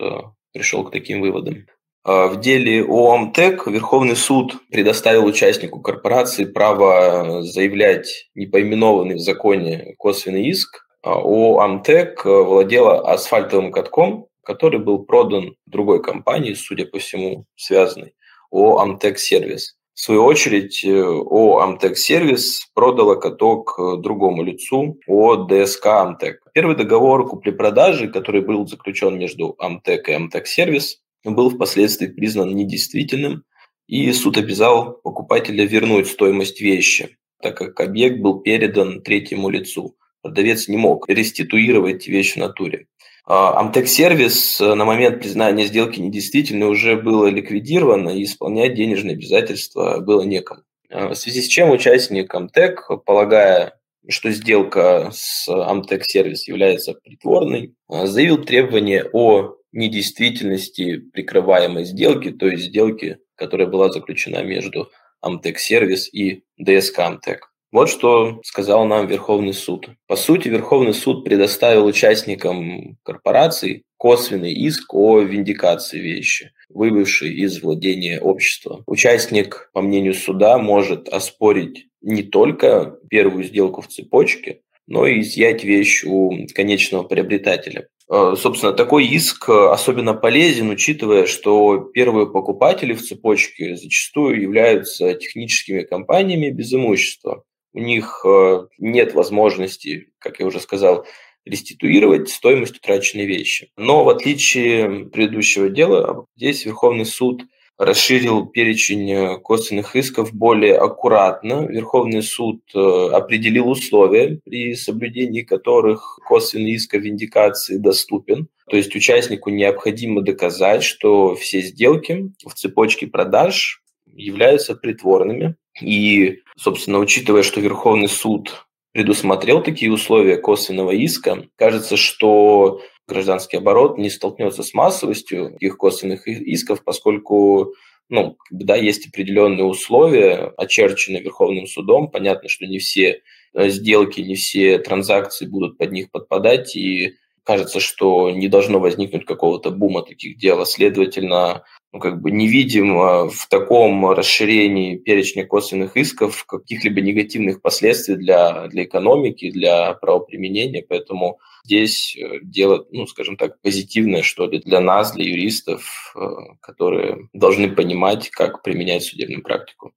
пришел 0.53 0.83
к 0.83 0.91
таким 0.91 1.21
выводам. 1.21 1.65
А, 2.03 2.27
в 2.27 2.39
деле 2.39 2.83
о 2.83 3.13
Амтек 3.13 3.67
Верховный 3.67 4.15
суд 4.15 4.55
предоставил 4.71 5.25
участнику 5.25 5.81
корпорации 5.81 6.45
право 6.45 7.43
заявлять 7.43 8.29
непоименованный 8.33 9.15
в 9.15 9.19
законе 9.19 9.95
косвенный 9.98 10.48
иск. 10.48 10.88
О 11.03 11.60
Амтек 11.60 12.25
владела 12.25 13.12
асфальтовым 13.12 13.71
катком, 13.71 14.27
который 14.43 14.79
был 14.79 15.03
продан 15.05 15.55
другой 15.65 16.01
компании, 16.01 16.53
судя 16.53 16.86
по 16.86 17.00
всему, 17.00 17.45
связанной, 17.55 18.13
о 18.50 18.79
Амтек 18.79 19.19
Сервис. 19.19 19.77
В 20.01 20.03
свою 20.03 20.24
очередь, 20.24 20.84
э, 20.84 21.00
о 21.00 21.60
Амтек 21.60 21.96
Сервис 21.96 22.72
продала 22.74 23.17
каток 23.17 23.75
другому 24.01 24.41
лицу, 24.41 24.98
о 25.05 25.46
ДСК 25.46 25.86
Амтек. 25.86 26.41
Первый 26.55 26.75
договор 26.75 27.29
купли-продажи, 27.29 28.08
который 28.08 28.41
был 28.41 28.65
заключен 28.65 29.20
между 29.20 29.55
Амтек 29.60 30.10
и 30.10 30.13
Амтек 30.13 30.48
Сервис, 30.48 31.03
был 31.24 31.51
впоследствии 31.51 32.08
признан 32.08 32.55
недействительным, 32.55 33.43
и 33.86 34.12
суд 34.12 34.38
обязал 34.38 34.93
покупателя 35.03 35.65
вернуть 35.65 36.08
стоимость 36.08 36.62
вещи, 36.62 37.15
так 37.39 37.55
как 37.58 37.79
объект 37.79 38.22
был 38.22 38.39
передан 38.39 39.03
третьему 39.03 39.50
лицу. 39.50 39.96
Продавец 40.24 40.67
не 40.67 40.77
мог 40.77 41.08
реституировать 41.10 42.08
вещь 42.08 42.34
в 42.34 42.38
натуре. 42.38 42.88
А, 43.25 43.60
Амтек-сервис 43.60 44.60
на 44.60 44.84
момент 44.84 45.20
признания 45.20 45.66
сделки 45.66 46.00
недействительной 46.00 46.68
уже 46.68 46.96
было 46.96 47.28
ликвидировано, 47.28 48.10
и 48.10 48.24
исполнять 48.24 48.74
денежные 48.74 49.13
обязательства 49.13 50.00
было 50.00 50.24
некому. 50.24 50.63
А, 50.90 51.10
в 51.10 51.16
связи 51.16 51.42
с 51.42 51.48
чем 51.48 51.72
участник 51.72 52.34
Амтек, 52.34 52.90
полагая, 53.06 53.80
что 54.08 54.32
сделка 54.32 55.12
с 55.13 55.48
Амтек-сервис 55.48 56.48
является 56.48 56.94
притворной, 56.94 57.75
а, 57.88 58.08
заявил 58.08 58.44
требование 58.44 59.08
о 59.13 59.56
недействительности 59.72 60.98
прикрываемой 60.98 61.86
сделки, 61.86 62.32
то 62.32 62.48
есть 62.48 62.66
сделки, 62.66 63.20
которая 63.36 63.68
была 63.68 63.92
заключена 63.92 64.44
между 64.44 64.90
Амтек 65.22 65.60
Сервис 65.60 66.13
и 66.13 66.44
ДСК 66.58 67.00
Амтек. 67.00 67.50
Вот 67.72 67.90
что 67.90 68.42
сказал 68.44 68.86
нам 68.86 69.08
Верховный 69.08 69.54
суд. 69.54 69.88
По 70.06 70.18
сути, 70.18 70.50
Верховный 70.50 70.94
суд 70.94 71.24
предоставил 71.24 71.86
участникам 71.86 72.98
корпораций 73.04 73.84
косвенный 73.98 74.51
иск 74.51 74.94
о 74.94 75.22
виндикации 75.22 76.00
вещи, 76.00 76.51
выбывшей 76.68 77.34
из 77.34 77.62
владения 77.62 78.20
общества. 78.20 78.84
Участник, 78.88 79.70
по 79.74 79.82
мнению 79.82 80.16
суда, 80.16 80.58
может 80.58 81.08
оспорить 81.08 81.88
не 82.01 82.24
только 82.24 82.98
первую 83.10 83.46
сделку 83.46 83.82
в 83.82 83.88
цепочке, 83.88 84.62
но 84.88 85.08
и 85.08 85.22
изъять 85.22 85.63
вещь 85.63 86.04
у 86.04 86.46
конечного 86.54 87.04
приобретателя. 87.04 87.88
Э, 88.12 88.34
собственно, 88.38 88.74
такой 88.74 89.06
иск 89.06 89.48
особенно 89.48 90.13
полезен, 90.13 90.70
учитывая, 90.72 91.25
что 91.25 91.80
первые 91.94 92.28
покупатели 92.28 92.92
в 92.92 93.01
цепочке 93.01 93.78
зачастую 93.78 94.42
являются 94.42 95.13
техническими 95.13 95.84
компаниями 95.84 96.50
без 96.50 96.74
имущества. 96.74 97.44
У 97.74 97.80
них 97.80 98.22
э, 98.25 98.68
нет 98.78 99.13
возможности, 99.13 100.12
как 100.20 100.40
я 100.40 100.46
уже 100.46 100.60
сказал, 100.60 101.06
реституировать 101.46 102.30
стоимость 102.30 102.78
утраченной 102.78 103.25
вещи. 103.25 103.72
Но 103.78 104.04
в 104.04 104.10
отличие 104.10 105.06
предыдущего 105.06 105.70
дела, 105.70 106.25
здесь 106.36 106.66
Верховный 106.66 107.06
суд– 107.06 107.44
расширил 107.82 108.46
перечень 108.46 109.12
э, 109.12 109.40
косвенных 109.40 109.96
исков 109.96 110.34
более 110.36 110.78
аккуратно. 110.78 111.66
Верховный 111.68 112.22
суд 112.22 112.62
э, 112.75 112.78
определил 112.78 113.70
условия, 113.70 114.40
при 114.46 114.75
соблюдении 114.75 115.42
которых 115.42 116.20
косвенный 116.28 116.74
иск 116.74 116.94
о 116.94 117.00
виндикации 117.00 117.78
доступен. 117.78 118.48
То 118.70 118.78
есть 118.78 118.96
участнику 118.96 119.50
необходимо 119.50 120.22
доказать, 120.22 120.84
что 120.84 121.34
все 121.34 121.62
сделки 121.62 122.32
в 122.46 122.54
цепочке 122.54 123.08
продаж 123.08 123.82
являются 124.06 124.75
притворными. 124.75 125.56
И, 125.80 126.40
собственно, 126.58 127.00
учитывая, 127.00 127.44
что 127.44 127.62
Верховный 127.62 128.10
суд 128.10 128.66
предусмотрел 128.92 129.63
такие 129.63 129.92
условия 129.92 130.38
косвенного 130.38 130.92
иска, 130.92 131.48
кажется, 131.56 131.96
что 131.96 132.82
гражданский 133.08 133.58
оборот 133.58 133.98
не 133.98 134.10
столкнется 134.10 134.63
с 134.63 134.74
массовостью 134.74 135.51
таких 135.51 135.78
косвенных 135.78 136.28
исков, 136.28 136.84
поскольку 136.84 137.74
ну, 138.12 138.38
да, 138.50 138.75
есть 138.75 139.08
определенные 139.08 139.63
условия, 139.63 140.54
очерченные 140.58 141.24
Верховным 141.24 141.66
судом. 141.66 142.12
Понятно, 142.12 142.50
что 142.50 142.68
не 142.68 142.78
все 142.78 143.22
э, 143.54 143.70
сделки, 143.70 144.20
не 144.20 144.36
все 144.36 144.80
транзакции 144.80 145.46
будут 145.46 145.78
под 145.78 145.94
них 145.94 146.12
подпадать, 146.12 146.75
и 146.75 147.16
кажется, 147.44 147.80
что 147.80 148.30
не 148.30 148.50
должно 148.50 148.80
возникнуть 148.80 149.25
какого-то 149.25 149.72
бума 149.72 150.04
таких 150.04 150.38
дел. 150.38 150.60
А 150.60 150.66
следовательно, 150.66 151.63
ну, 151.93 152.00
как 152.00 152.21
бы 152.21 152.31
не 152.31 152.48
видим 152.48 152.95
в 153.29 153.48
таком 153.50 154.10
расширении 154.12 154.98
перечня 154.98 155.45
косвенных 155.45 155.98
исков 155.98 156.45
каких-либо 156.45 157.01
негативных 157.01 157.62
последствий 157.62 158.15
для, 158.15 158.67
для 158.67 158.83
экономики, 158.83 159.51
для 159.51 159.93
правоприменения, 159.93 160.86
поэтому 160.88 161.39
здесь 161.65 162.15
э, 162.17 162.39
дело, 162.41 162.86
ну, 162.91 163.05
скажем 163.07 163.38
так, 163.38 163.62
позитивное, 163.62 164.21
что 164.21 164.48
ли, 164.48 164.60
для 164.60 164.79
нас, 164.79 165.13
для 165.13 165.25
юристов, 165.25 166.13
э, 166.15 166.19
которые 166.62 167.27
должны 167.33 167.69
понимать, 167.69 168.29
как 168.29 168.63
применять 168.63 169.03
судебную 169.03 169.43
практику. 169.43 169.93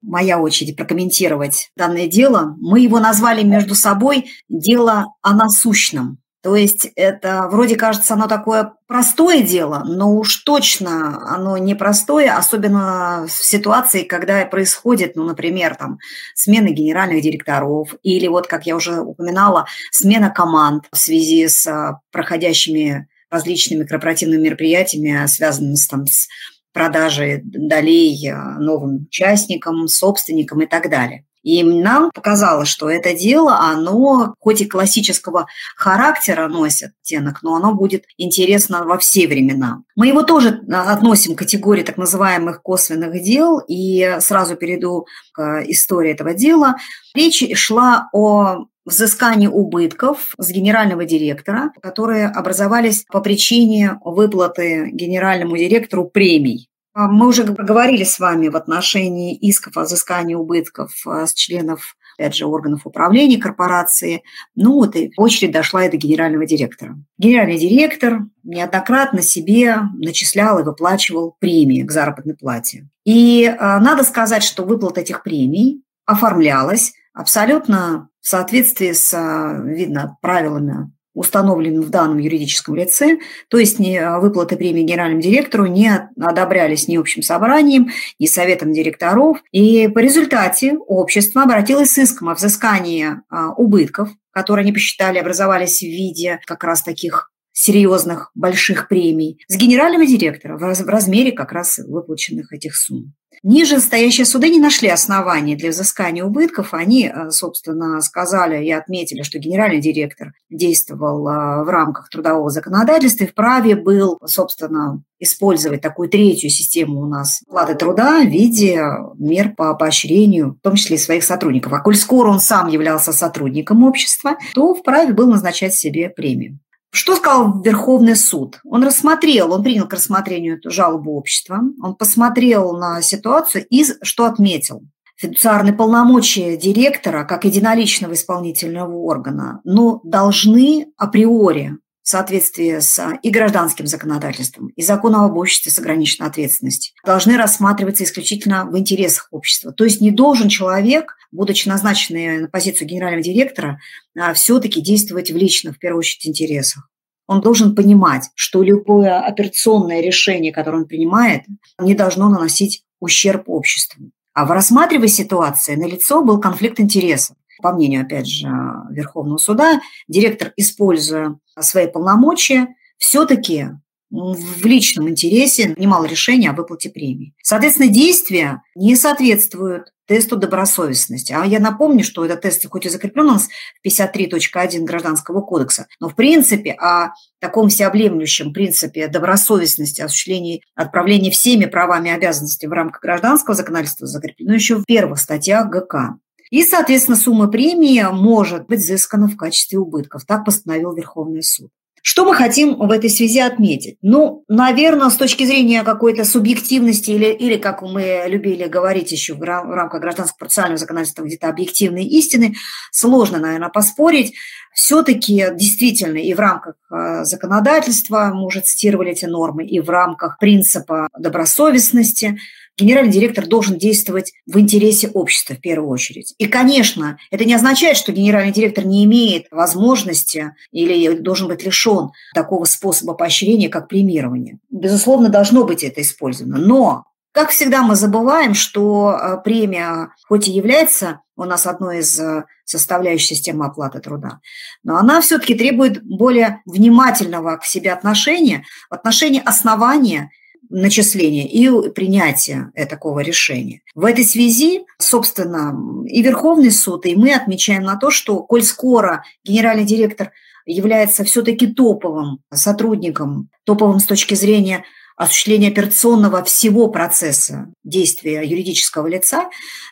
моя 0.00 0.40
очередь 0.40 0.74
прокомментировать 0.74 1.70
данное 1.76 2.08
дело. 2.08 2.56
Мы 2.60 2.80
его 2.80 2.98
назвали 2.98 3.42
между 3.42 3.74
собой 3.74 4.30
«дело 4.48 5.14
о 5.22 5.34
насущном». 5.34 6.18
То 6.40 6.54
есть 6.54 6.88
это 6.94 7.48
вроде 7.50 7.74
кажется 7.74 8.14
оно 8.14 8.28
такое 8.28 8.72
простое 8.86 9.42
дело, 9.42 9.82
но 9.84 10.14
уж 10.14 10.36
точно 10.44 11.18
оно 11.34 11.58
непростое, 11.58 12.30
особенно 12.30 13.26
в 13.26 13.32
ситуации, 13.32 14.04
когда 14.04 14.44
происходит, 14.44 15.16
ну, 15.16 15.24
например, 15.24 15.74
там, 15.74 15.98
смена 16.36 16.68
генеральных 16.68 17.22
директоров 17.22 17.94
или 18.04 18.28
вот, 18.28 18.46
как 18.46 18.66
я 18.66 18.76
уже 18.76 19.00
упоминала, 19.00 19.66
смена 19.90 20.30
команд 20.30 20.84
в 20.92 20.98
связи 20.98 21.48
с 21.48 21.66
а, 21.66 22.00
проходящими 22.12 23.08
различными 23.30 23.84
корпоративными 23.84 24.42
мероприятиями, 24.42 25.26
связанными 25.26 25.74
с, 25.74 25.88
там, 25.88 26.06
с 26.06 26.28
продажей 26.72 27.42
долей 27.42 28.28
а, 28.28 28.58
новым 28.60 29.06
участникам, 29.08 29.88
собственникам 29.88 30.62
и 30.62 30.66
так 30.66 30.88
далее. 30.88 31.24
И 31.48 31.62
нам 31.62 32.10
показалось, 32.10 32.68
что 32.68 32.90
это 32.90 33.14
дело, 33.14 33.58
оно 33.58 34.34
хоть 34.38 34.60
и 34.60 34.66
классического 34.66 35.46
характера 35.76 36.46
носит 36.46 36.90
оттенок, 37.00 37.42
но 37.42 37.54
оно 37.54 37.72
будет 37.72 38.04
интересно 38.18 38.84
во 38.84 38.98
все 38.98 39.26
времена. 39.26 39.78
Мы 39.96 40.08
его 40.08 40.22
тоже 40.22 40.60
относим 40.70 41.34
к 41.34 41.38
категории 41.38 41.82
так 41.82 41.96
называемых 41.96 42.60
косвенных 42.60 43.22
дел, 43.22 43.62
и 43.66 44.18
сразу 44.20 44.56
перейду 44.56 45.06
к 45.32 45.62
истории 45.68 46.12
этого 46.12 46.34
дела. 46.34 46.76
Речь 47.14 47.42
шла 47.56 48.10
о 48.12 48.66
взыскании 48.84 49.46
убытков 49.46 50.34
с 50.36 50.50
генерального 50.50 51.06
директора, 51.06 51.72
которые 51.80 52.26
образовались 52.26 53.06
по 53.10 53.22
причине 53.22 53.98
выплаты 54.04 54.90
генеральному 54.92 55.56
директору 55.56 56.04
премий 56.04 56.68
мы 57.06 57.28
уже 57.28 57.44
говорили 57.44 58.02
с 58.02 58.18
вами 58.18 58.48
в 58.48 58.56
отношении 58.56 59.36
исков 59.36 59.76
о 59.76 59.82
взыскании 59.82 60.34
убытков 60.34 60.92
а, 61.06 61.26
с 61.26 61.34
членов 61.34 61.96
опять 62.18 62.34
же, 62.34 62.46
органов 62.46 62.80
управления 62.84 63.38
корпорации. 63.38 64.24
Ну 64.56 64.72
вот 64.72 64.96
и 64.96 65.12
очередь 65.16 65.52
дошла 65.52 65.84
и 65.84 65.90
до 65.90 65.96
генерального 65.96 66.46
директора. 66.46 66.96
Генеральный 67.16 67.58
директор 67.58 68.22
неоднократно 68.42 69.22
себе 69.22 69.76
начислял 69.94 70.58
и 70.58 70.64
выплачивал 70.64 71.36
премии 71.38 71.82
к 71.82 71.92
заработной 71.92 72.34
плате. 72.34 72.88
И 73.04 73.44
а, 73.46 73.78
надо 73.78 74.02
сказать, 74.02 74.42
что 74.42 74.64
выплата 74.64 75.00
этих 75.00 75.22
премий 75.22 75.84
оформлялась 76.04 76.94
абсолютно 77.14 78.08
в 78.20 78.26
соответствии 78.26 78.92
с, 78.92 79.62
видно, 79.64 80.16
правилами 80.20 80.90
установленным 81.18 81.82
в 81.82 81.90
данном 81.90 82.18
юридическом 82.18 82.76
лице, 82.76 83.18
то 83.48 83.58
есть 83.58 83.78
не, 83.78 84.18
выплаты 84.20 84.56
премии 84.56 84.82
генеральному 84.82 85.20
директору 85.20 85.66
не 85.66 86.08
одобрялись 86.20 86.86
ни 86.86 86.96
общим 86.96 87.22
собранием, 87.22 87.90
ни 88.18 88.26
советом 88.26 88.72
директоров. 88.72 89.42
И 89.50 89.88
по 89.88 89.98
результате 89.98 90.76
общество 90.86 91.42
обратилось 91.42 91.92
с 91.92 91.98
иском 91.98 92.28
о 92.28 92.34
взыскании 92.34 93.20
а, 93.28 93.52
убытков, 93.52 94.10
которые 94.30 94.62
они 94.62 94.72
посчитали 94.72 95.18
образовались 95.18 95.80
в 95.80 95.86
виде 95.86 96.38
как 96.46 96.62
раз 96.62 96.82
таких 96.82 97.32
серьезных, 97.52 98.30
больших 98.36 98.86
премий, 98.86 99.40
с 99.48 99.56
генерального 99.56 100.06
директора 100.06 100.56
в 100.56 100.88
размере 100.88 101.32
как 101.32 101.50
раз 101.50 101.78
выплаченных 101.78 102.52
этих 102.52 102.76
сумм. 102.76 103.14
Ниже 103.42 103.80
стоящие 103.80 104.24
суды 104.24 104.48
не 104.48 104.58
нашли 104.58 104.88
оснований 104.88 105.56
для 105.56 105.70
взыскания 105.70 106.24
убытков. 106.24 106.74
Они, 106.74 107.10
э, 107.12 107.30
собственно, 107.30 108.00
сказали 108.00 108.64
и 108.64 108.70
отметили, 108.70 109.22
что 109.22 109.38
генеральный 109.38 109.80
директор 109.80 110.32
действовал 110.50 111.28
э, 111.28 111.64
в 111.64 111.68
рамках 111.68 112.08
трудового 112.08 112.50
законодательства 112.50 113.24
и 113.24 113.28
вправе 113.28 113.76
был, 113.76 114.18
собственно, 114.24 115.02
использовать 115.20 115.80
такую 115.80 116.08
третью 116.08 116.50
систему 116.50 117.00
у 117.00 117.06
нас 117.06 117.42
платы 117.48 117.74
труда 117.74 118.22
в 118.22 118.28
виде 118.28 118.80
мер 119.16 119.54
по 119.56 119.74
поощрению, 119.74 120.56
в 120.58 120.62
том 120.62 120.74
числе 120.74 120.96
и 120.96 121.00
своих 121.00 121.24
сотрудников. 121.24 121.72
А 121.72 121.80
коль 121.80 121.96
скоро 121.96 122.28
он 122.28 122.40
сам 122.40 122.68
являлся 122.68 123.12
сотрудником 123.12 123.84
общества, 123.84 124.36
то 124.54 124.74
вправе 124.74 125.12
был 125.12 125.28
назначать 125.28 125.74
себе 125.74 126.08
премию. 126.08 126.58
Что 126.90 127.16
сказал 127.16 127.60
Верховный 127.60 128.16
суд? 128.16 128.60
Он 128.64 128.82
рассмотрел, 128.82 129.52
он 129.52 129.62
принял 129.62 129.86
к 129.86 129.92
рассмотрению 129.92 130.56
эту 130.56 130.70
жалобу 130.70 131.16
общества, 131.16 131.60
он 131.82 131.94
посмотрел 131.94 132.76
на 132.76 133.02
ситуацию 133.02 133.66
и 133.68 133.84
что 134.02 134.24
отметил? 134.24 134.82
Федуциарные 135.16 135.72
полномочия 135.72 136.56
директора, 136.56 137.24
как 137.24 137.44
единоличного 137.44 138.14
исполнительного 138.14 138.94
органа, 138.94 139.60
но 139.64 140.00
должны 140.04 140.86
априори 140.96 141.76
в 142.02 142.08
соответствии 142.08 142.78
с 142.78 143.18
и 143.22 143.28
гражданским 143.28 143.86
законодательством, 143.86 144.68
и 144.68 144.82
законом 144.82 145.24
об 145.24 145.36
обществе 145.36 145.70
с 145.70 145.78
ограниченной 145.78 146.30
ответственностью, 146.30 146.94
должны 147.04 147.36
рассматриваться 147.36 148.04
исключительно 148.04 148.64
в 148.64 148.78
интересах 148.78 149.28
общества. 149.30 149.72
То 149.72 149.84
есть 149.84 150.00
не 150.00 150.10
должен 150.10 150.48
человек, 150.48 151.17
будучи 151.30 151.68
назначенный 151.68 152.40
на 152.40 152.48
позицию 152.48 152.88
генерального 152.88 153.22
директора, 153.22 153.80
а, 154.16 154.34
все-таки 154.34 154.80
действовать 154.80 155.30
в 155.30 155.36
личных, 155.36 155.76
в 155.76 155.78
первую 155.78 156.00
очередь, 156.00 156.26
интересах. 156.26 156.88
Он 157.26 157.40
должен 157.40 157.74
понимать, 157.74 158.30
что 158.34 158.62
любое 158.62 159.20
операционное 159.20 160.00
решение, 160.00 160.52
которое 160.52 160.78
он 160.78 160.86
принимает, 160.86 161.42
не 161.78 161.94
должно 161.94 162.28
наносить 162.28 162.84
ущерб 163.00 163.44
обществу. 163.48 164.10
А 164.32 164.46
в 164.46 164.50
рассматривая 164.50 165.08
ситуации, 165.08 165.74
налицо 165.74 166.22
был 166.22 166.40
конфликт 166.40 166.80
интересов. 166.80 167.36
По 167.60 167.72
мнению, 167.72 168.02
опять 168.02 168.28
же, 168.28 168.48
Верховного 168.90 169.38
суда, 169.38 169.80
директор, 170.06 170.52
используя 170.56 171.38
свои 171.58 171.88
полномочия, 171.88 172.68
все-таки 172.98 173.66
в 174.10 174.64
личном 174.64 175.08
интересе 175.08 175.70
принимал 175.70 176.04
решение 176.04 176.50
о 176.50 176.54
выплате 176.54 176.90
премии. 176.90 177.34
Соответственно, 177.42 177.88
действия 177.88 178.62
не 178.74 178.96
соответствуют 178.96 179.92
тесту 180.06 180.36
добросовестности. 180.36 181.34
А 181.34 181.44
я 181.44 181.60
напомню, 181.60 182.02
что 182.02 182.24
этот 182.24 182.40
тест 182.40 182.66
хоть 182.66 182.86
и 182.86 182.88
закреплен 182.88 183.26
у 183.26 183.32
нас 183.32 183.48
в 183.82 183.86
53.1 183.86 184.84
Гражданского 184.84 185.42
кодекса, 185.42 185.86
но 186.00 186.08
в 186.08 186.16
принципе 186.16 186.72
о 186.72 187.12
таком 187.40 187.68
всеобъемлющем 187.68 188.54
принципе 188.54 189.08
добросовестности, 189.08 190.00
осуществлении 190.00 190.62
отправления 190.74 191.30
всеми 191.30 191.66
правами 191.66 192.08
и 192.08 192.12
обязанностями 192.12 192.70
в 192.70 192.72
рамках 192.72 193.02
гражданского 193.02 193.54
законодательства 193.54 194.06
закреплено 194.06 194.54
еще 194.54 194.76
в 194.76 194.86
первых 194.86 195.18
статьях 195.18 195.68
ГК. 195.68 196.16
И, 196.50 196.62
соответственно, 196.62 197.16
сумма 197.18 197.48
премии 197.48 198.06
может 198.10 198.66
быть 198.66 198.80
взыскана 198.80 199.28
в 199.28 199.36
качестве 199.36 199.78
убытков. 199.78 200.24
Так 200.24 200.46
постановил 200.46 200.94
Верховный 200.94 201.42
суд. 201.42 201.70
Что 202.10 202.24
мы 202.24 202.34
хотим 202.34 202.76
в 202.76 202.90
этой 202.90 203.10
связи 203.10 203.38
отметить? 203.38 203.98
Ну, 204.00 204.42
наверное, 204.48 205.10
с 205.10 205.16
точки 205.16 205.44
зрения 205.44 205.82
какой-то 205.82 206.24
субъективности 206.24 207.10
или, 207.10 207.26
или 207.26 207.58
как 207.58 207.82
мы 207.82 208.24
любили 208.28 208.64
говорить 208.64 209.12
еще 209.12 209.34
в, 209.34 209.42
рам- 209.42 209.68
в 209.68 209.74
рамках 209.74 210.00
гражданского 210.00 210.38
процессуального 210.38 210.78
законодательства, 210.78 211.22
где-то 211.22 211.50
объективной 211.50 212.06
истины, 212.06 212.54
сложно, 212.92 213.38
наверное, 213.38 213.68
поспорить. 213.68 214.32
Все-таки 214.72 215.48
действительно 215.52 216.16
и 216.16 216.32
в 216.32 216.40
рамках 216.40 216.76
э, 216.90 217.24
законодательства, 217.24 218.30
мы 218.32 218.46
уже 218.46 218.60
цитировали 218.60 219.10
эти 219.10 219.26
нормы, 219.26 219.66
и 219.66 219.78
в 219.78 219.90
рамках 219.90 220.38
принципа 220.38 221.08
добросовестности 221.18 222.38
генеральный 222.78 223.12
директор 223.12 223.46
должен 223.46 223.76
действовать 223.76 224.32
в 224.46 224.58
интересе 224.58 225.08
общества 225.08 225.54
в 225.54 225.60
первую 225.60 225.90
очередь. 225.90 226.34
И, 226.38 226.46
конечно, 226.46 227.18
это 227.30 227.44
не 227.44 227.54
означает, 227.54 227.96
что 227.96 228.12
генеральный 228.12 228.52
директор 228.52 228.86
не 228.86 229.04
имеет 229.04 229.46
возможности 229.50 230.54
или 230.70 231.16
должен 231.18 231.48
быть 231.48 231.64
лишен 231.64 232.10
такого 232.34 232.64
способа 232.64 233.14
поощрения, 233.14 233.68
как 233.68 233.88
премирование. 233.88 234.58
Безусловно, 234.70 235.28
должно 235.28 235.64
быть 235.64 235.82
это 235.82 236.00
использовано. 236.00 236.58
Но 236.58 237.04
как 237.32 237.50
всегда, 237.50 237.82
мы 237.82 237.94
забываем, 237.94 238.54
что 238.54 239.12
э, 239.12 239.36
премия, 239.44 240.12
хоть 240.26 240.48
и 240.48 240.52
является 240.52 241.20
у 241.36 241.44
нас 241.44 241.66
одной 241.66 241.98
из 241.98 242.18
э, 242.18 242.44
составляющих 242.64 243.28
системы 243.28 243.66
оплаты 243.66 244.00
труда, 244.00 244.40
но 244.82 244.96
она 244.96 245.20
все-таки 245.20 245.54
требует 245.54 246.02
более 246.02 246.62
внимательного 246.66 247.56
к 247.56 247.64
себе 247.64 247.92
отношения, 247.92 248.64
в 248.90 248.94
отношении 248.94 249.42
основания 249.44 250.30
начисления 250.70 251.46
и 251.46 251.90
принятия 251.90 252.72
такого 252.88 253.20
решения. 253.20 253.80
В 253.94 254.04
этой 254.04 254.24
связи, 254.24 254.84
собственно, 254.98 255.74
и 256.06 256.22
Верховный 256.22 256.70
суд, 256.70 257.06
и 257.06 257.16
мы 257.16 257.32
отмечаем 257.32 257.82
на 257.82 257.96
то, 257.96 258.10
что, 258.10 258.42
коль 258.42 258.62
скоро 258.62 259.24
генеральный 259.44 259.84
директор 259.84 260.32
является 260.66 261.24
все-таки 261.24 261.66
топовым 261.66 262.40
сотрудником, 262.52 263.48
топовым 263.64 264.00
с 264.00 264.04
точки 264.04 264.34
зрения 264.34 264.84
осуществления 265.16 265.68
операционного 265.68 266.44
всего 266.44 266.88
процесса 266.88 267.72
действия 267.82 268.42
юридического 268.44 269.08
лица, 269.08 269.50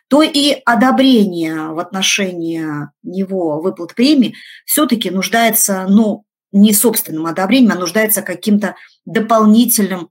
то 0.09 0.22
и 0.22 0.59
одобрение 0.64 1.72
в 1.72 1.81
отношении 1.81 2.62
него 3.02 3.61
выплат 3.61 3.94
премии 3.94 4.37
все-таки 4.64 5.11
нуждается, 5.11 5.87
ну, 5.88 6.22
не 6.52 6.72
собственным 6.72 7.26
одобрением, 7.26 7.72
а 7.72 7.79
нуждается 7.79 8.22
каким-то 8.22 8.76
дополнительным 9.05 10.11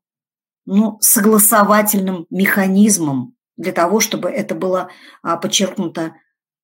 ну, 0.65 0.97
согласовательным 1.01 2.25
механизмом 2.30 3.36
для 3.58 3.71
того, 3.71 3.99
чтобы 3.99 4.30
это 4.30 4.56
было 4.56 4.89
а, 5.23 5.38
подчеркнуто 5.38 6.13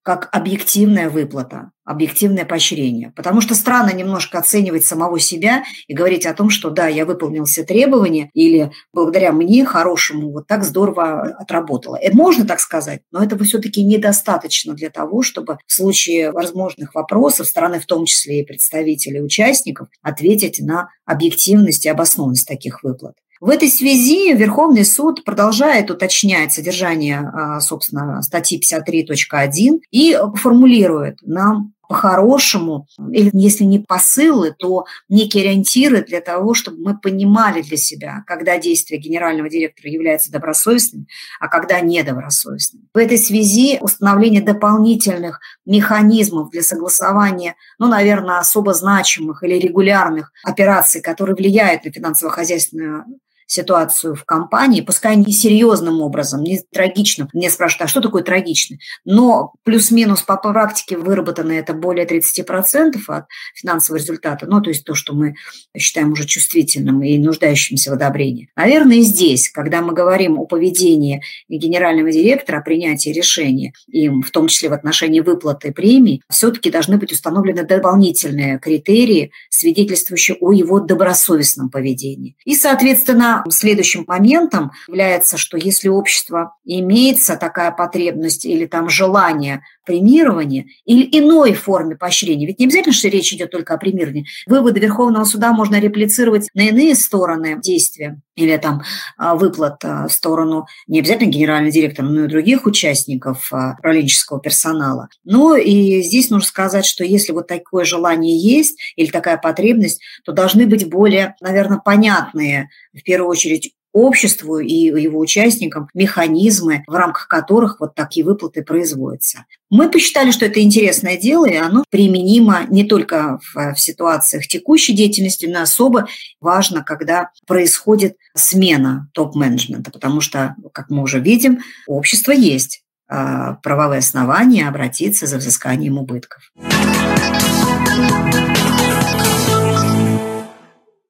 как 0.04 0.30
объективная 0.32 1.12
выплата, 1.12 1.72
объективное 1.86 2.44
поощрение. 2.44 3.14
Потому 3.16 3.40
что 3.40 3.54
странно 3.54 3.94
немножко 3.94 4.40
оценивать 4.40 4.84
самого 4.84 5.20
себя 5.20 5.64
и 5.88 5.94
говорить 5.94 6.26
о 6.26 6.34
том, 6.34 6.50
что 6.50 6.72
да, 6.72 6.88
я 6.88 7.06
выполнил 7.06 7.46
все 7.46 7.64
требования 7.64 8.32
или 8.34 8.72
благодаря 8.94 9.32
мне 9.32 9.64
хорошему 9.64 10.32
вот 10.32 10.48
так 10.48 10.64
здорово 10.64 11.22
отработала. 11.38 11.98
Это 11.98 12.18
можно 12.18 12.48
так 12.48 12.60
сказать, 12.60 13.02
но 13.12 13.24
этого 13.24 13.44
все-таки 13.44 13.84
недостаточно 13.84 14.74
для 14.74 14.90
того, 14.90 15.22
чтобы 15.22 15.60
в 15.68 15.72
случае 15.72 16.32
возможных 16.32 16.96
вопросов 16.96 17.46
стороны, 17.46 17.80
в 17.80 17.86
том 17.86 18.06
числе 18.06 18.42
и 18.42 18.46
представителей 18.46 19.22
участников, 19.22 19.88
ответить 20.02 20.60
на 20.62 20.90
объективность 21.06 21.86
и 21.86 21.90
обоснованность 21.90 22.48
таких 22.48 22.82
выплат. 22.82 23.14
В 23.42 23.50
этой 23.50 23.70
связи 23.70 24.34
Верховный 24.34 24.86
суд 24.86 25.24
продолжает 25.24 25.90
уточнять 25.90 26.54
содержание, 26.54 27.28
а, 27.34 27.60
собственно, 27.60 28.22
статьи 28.22 28.60
53.1 28.60 29.82
и 29.90 30.16
формулирует 30.36 31.18
нам 31.24 31.74
по-хорошему, 31.90 32.86
или 33.12 33.32
если 33.34 33.64
не 33.64 33.80
посылы, 33.80 34.56
то 34.58 34.86
некие 35.10 35.44
ориентиры 35.44 36.06
для 36.06 36.22
того, 36.22 36.54
чтобы 36.54 36.78
мы 36.84 36.98
понимали 36.98 37.64
для 37.64 37.78
себя, 37.78 38.24
когда 38.28 38.60
действие 38.60 39.02
генерального 39.02 39.50
директора 39.50 39.90
является 39.90 40.32
добросовестным, 40.32 41.08
а 41.40 41.48
когда 41.48 41.82
недобросовестным. 41.82 42.88
В 42.94 42.98
этой 42.98 43.18
связи 43.18 43.80
установление 43.82 44.42
дополнительных 44.42 45.42
механизмов 45.66 46.52
для 46.52 46.62
согласования, 46.62 47.56
ну, 47.80 47.88
наверное, 47.88 48.38
особо 48.38 48.76
значимых 48.76 49.44
или 49.44 49.56
регулярных 49.56 50.32
операций, 50.44 51.02
которые 51.02 51.36
влияют 51.36 51.84
на 51.86 51.92
финансово-хозяйственную 51.92 53.06
ситуацию 53.52 54.16
в 54.16 54.24
компании, 54.24 54.82
пускай 54.82 55.16
не 55.18 55.34
серьезным 55.34 56.02
образом, 56.02 56.42
не 56.42 56.60
трагичным. 56.72 57.30
Мне 57.34 57.50
спрашивают, 57.50 57.84
а 57.84 57.88
что 57.88 58.02
такое 58.02 58.24
трагичный? 58.24 58.80
Но 59.04 59.54
плюс-минус 59.64 60.22
по 60.22 60.38
практике 60.38 60.98
выработано 60.98 61.52
это 61.52 61.74
более 61.74 62.06
30% 62.06 62.98
от 63.08 63.26
финансового 63.54 64.00
результата, 64.00 64.46
ну, 64.48 64.62
то 64.62 64.70
есть 64.70 64.86
то, 64.86 64.96
что 64.96 65.14
мы 65.14 65.36
считаем 65.78 66.14
уже 66.14 66.26
чувствительным 66.26 67.04
и 67.04 67.18
нуждающимся 67.18 67.92
в 67.92 67.94
одобрении. 67.94 68.50
Наверное, 68.56 68.98
и 68.98 69.02
здесь, 69.02 69.50
когда 69.50 69.82
мы 69.82 69.94
говорим 69.94 70.40
о 70.40 70.46
поведении 70.46 71.22
генерального 71.50 72.12
директора, 72.12 72.60
о 72.60 72.62
принятии 72.62 73.10
решения, 73.10 73.74
им, 73.88 74.22
в 74.22 74.32
том 74.32 74.48
числе 74.48 74.70
в 74.70 74.74
отношении 74.74 75.20
выплаты 75.20 75.74
премий, 75.74 76.24
все-таки 76.30 76.72
должны 76.72 76.98
быть 76.98 77.12
установлены 77.12 77.64
дополнительные 77.64 78.60
критерии, 78.60 79.32
свидетельствующие 79.50 80.38
о 80.40 80.54
его 80.54 80.80
добросовестном 80.80 81.70
поведении. 81.70 82.36
И, 82.46 82.56
соответственно, 82.56 83.41
Следующим 83.50 84.06
моментом 84.08 84.72
является, 84.88 85.38
что 85.38 85.58
если 85.58 85.88
общество 85.88 86.56
имеется 86.66 87.36
такая 87.38 87.72
потребность 87.72 88.46
или 88.46 88.66
там 88.66 88.90
желание 88.90 89.64
премирования 89.92 90.68
или 90.86 91.04
иной 91.20 91.54
форме 91.54 91.98
поощрения. 91.98 92.48
Ведь 92.48 92.60
не 92.60 92.66
обязательно, 92.66 92.94
что 92.94 93.10
речь 93.10 93.34
идет 93.34 93.52
только 93.52 93.74
о 93.74 93.78
премировании. 93.78 94.26
Выводы 94.48 94.80
Верховного 94.80 95.26
суда 95.26 95.52
можно 95.52 95.82
реплицировать 95.82 96.48
на 96.54 96.62
иные 96.62 96.96
стороны 96.96 97.60
действия 97.62 98.22
или 98.36 98.56
там 98.56 98.84
а, 99.18 99.36
выплат 99.36 99.84
а, 99.84 100.08
в 100.08 100.14
сторону 100.14 100.66
не 100.88 101.00
обязательно 101.00 101.30
генерального 101.30 101.74
директора, 101.74 102.06
но 102.06 102.24
и 102.24 102.30
других 102.30 102.66
участников 102.66 103.52
а, 103.52 103.76
управленческого 103.78 104.40
персонала. 104.40 105.10
Но 105.26 105.58
и 105.58 106.02
здесь 106.02 106.30
нужно 106.30 106.48
сказать, 106.48 106.86
что 106.86 107.04
если 107.04 107.34
вот 107.34 107.48
такое 107.48 107.84
желание 107.84 108.38
есть 108.38 108.80
или 108.96 109.10
такая 109.10 109.38
потребность, 109.38 110.02
то 110.24 110.32
должны 110.32 110.66
быть 110.68 110.90
более, 110.90 111.36
наверное, 111.42 111.80
понятные 111.80 112.70
в 112.94 113.04
первую 113.04 113.30
очередь 113.30 113.74
обществу 113.94 114.60
и 114.60 114.74
его 114.74 115.20
участникам 115.20 115.90
механизмы, 115.94 116.84
в 116.88 116.94
рамках 116.94 117.28
которых 117.28 117.80
вот 117.80 117.96
такие 117.96 118.26
выплаты 118.26 118.64
производятся. 118.64 119.46
Мы 119.70 119.90
посчитали, 119.90 120.32
что 120.32 120.46
это 120.46 120.62
интересное 120.62 121.18
дело, 121.18 121.46
и 121.46 121.56
оно 121.56 121.84
применимо 121.90 122.66
не 122.70 122.84
только 122.84 123.40
в, 123.54 123.74
в 123.74 123.80
ситуациях 123.80 124.48
текущей 124.48 124.94
деятельности, 124.94 125.46
но 125.46 125.62
особо 125.62 126.08
важно, 126.40 126.84
когда 126.84 127.30
происходит 127.48 128.18
смена 128.36 129.10
топ-менеджмента, 129.14 129.92
потому 129.92 130.22
что, 130.22 130.56
как 130.74 130.90
мы 130.90 131.04
уже 131.04 131.20
видим, 131.20 131.60
у 131.88 131.98
общества 131.98 132.32
есть 132.32 132.84
э, 133.10 133.56
правовые 133.64 134.00
основания 134.00 134.68
обратиться 134.68 135.26
за 135.26 135.38
взысканием 135.38 135.98
убытков. 135.98 136.52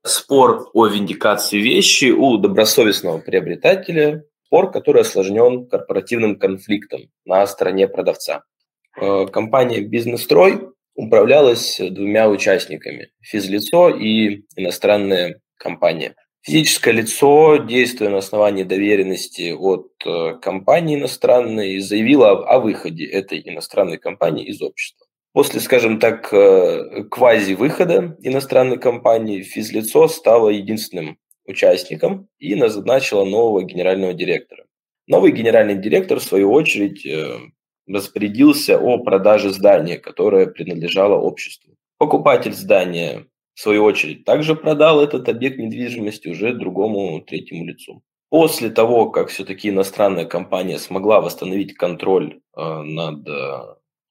Спор 0.03 0.69
о 0.73 0.87
виндикации 0.87 1.57
вещи 1.57 2.11
у 2.11 2.37
добросовестного 2.37 3.19
приобретателя, 3.19 4.23
спор, 4.45 4.71
который 4.71 5.01
осложнен 5.01 5.67
корпоративным 5.67 6.37
конфликтом 6.37 7.09
на 7.25 7.45
стороне 7.47 7.87
продавца. 7.87 8.43
Э, 8.99 9.25
компания 9.27 9.81
«Бизнестрой» 9.81 10.69
управлялась 10.95 11.79
двумя 11.79 12.29
участниками– 12.29 13.11
физлицо 13.21 13.89
и 13.89 14.43
иностранная 14.55 15.39
компания. 15.57 16.15
Физическое 16.43 16.91
лицо, 16.91 17.57
действуя 17.57 18.09
на 18.09 18.17
основании 18.17 18.63
доверенности 18.63 19.51
от 19.51 19.91
э, 20.05 20.39
компании 20.41 20.97
иностранной, 20.97 21.79
заявило 21.79 22.31
о 22.31 22.59
выходе 22.59 23.05
этой 23.05 23.41
иностранной 23.47 23.99
компании 23.99 24.45
из 24.47 24.61
общества. 24.61 25.00
После, 25.33 25.61
скажем 25.61 25.99
так, 25.99 26.33
э, 26.33 27.03
квази-выхода 27.09 28.17
иностранной 28.21 28.77
компании 28.77 29.43
физлицо 29.43 30.09
стало 30.09 30.49
единственным 30.49 31.17
участником 31.45 32.27
и 32.37 32.55
назначило 32.55 33.23
нового 33.23 33.63
генерального 33.63 34.13
директора. 34.13 34.65
Новый 35.07 35.31
генеральный 35.31 35.75
директор, 35.75 36.19
в 36.19 36.23
свою 36.23 36.51
очередь, 36.51 37.05
э, 37.05 37.37
распорядился 37.87 38.77
о 38.77 38.97
продаже 38.97 39.51
здания, 39.51 39.97
которое 39.97 40.47
принадлежало 40.47 41.15
обществу. 41.15 41.75
Покупатель 41.97 42.53
здания, 42.53 43.25
в 43.53 43.61
свою 43.61 43.85
очередь, 43.85 44.25
также 44.25 44.55
продал 44.55 45.01
этот 45.01 45.29
объект 45.29 45.57
недвижимости 45.57 46.27
уже 46.27 46.53
другому 46.53 47.21
третьему 47.21 47.65
лицу. 47.65 48.03
После 48.29 48.69
того, 48.69 49.09
как 49.09 49.29
все-таки 49.29 49.69
иностранная 49.69 50.25
компания 50.25 50.77
смогла 50.77 51.21
восстановить 51.21 51.73
контроль 51.73 52.41
э, 52.57 52.81
над 52.81 53.27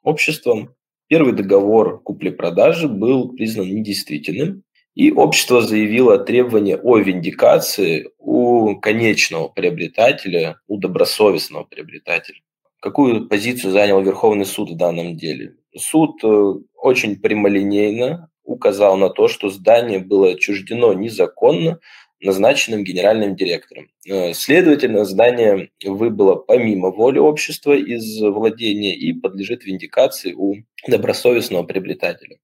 обществом, 0.03 0.75
Первый 1.11 1.33
договор 1.33 2.01
купли-продажи 2.01 2.87
был 2.87 3.31
признан 3.33 3.67
недействительным, 3.67 4.63
и 4.95 5.11
общество 5.11 5.61
заявило 5.61 6.19
требование 6.19 6.77
о 6.77 6.99
виндикации 6.99 8.11
у 8.19 8.77
конечного 8.77 9.49
приобретателя, 9.49 10.61
у 10.69 10.79
добросовестного 10.79 11.65
приобретателя. 11.65 12.39
Какую 12.81 13.27
позицию 13.27 13.73
занял 13.73 14.01
Верховный 14.01 14.47
суд 14.47 14.71
в 14.71 14.77
данном 14.77 15.17
деле? 15.17 15.57
Суд 15.77 16.23
э, 16.23 16.55
очень 16.77 17.17
прямолинейно 17.17 18.31
указал 18.45 18.97
на 18.97 19.11
то, 19.11 19.27
что 19.27 19.51
здание 19.51 19.99
было 19.99 20.31
отчуждено 20.31 20.93
незаконно 20.93 21.81
назначенным 22.21 22.85
генеральным 22.85 23.37
директором. 23.37 23.89
Э, 24.07 24.33
следовательно, 24.35 25.05
здание 25.05 25.71
выбыло 25.85 26.37
помимо 26.37 26.91
воли 26.91 27.19
общества 27.19 27.73
из 27.73 28.21
владения 28.21 28.95
и 28.95 29.13
подлежит 29.13 29.65
виндикации 29.65 30.35
у 30.35 30.57
добросовестного 30.87 31.65
приобретателя. 31.65 32.39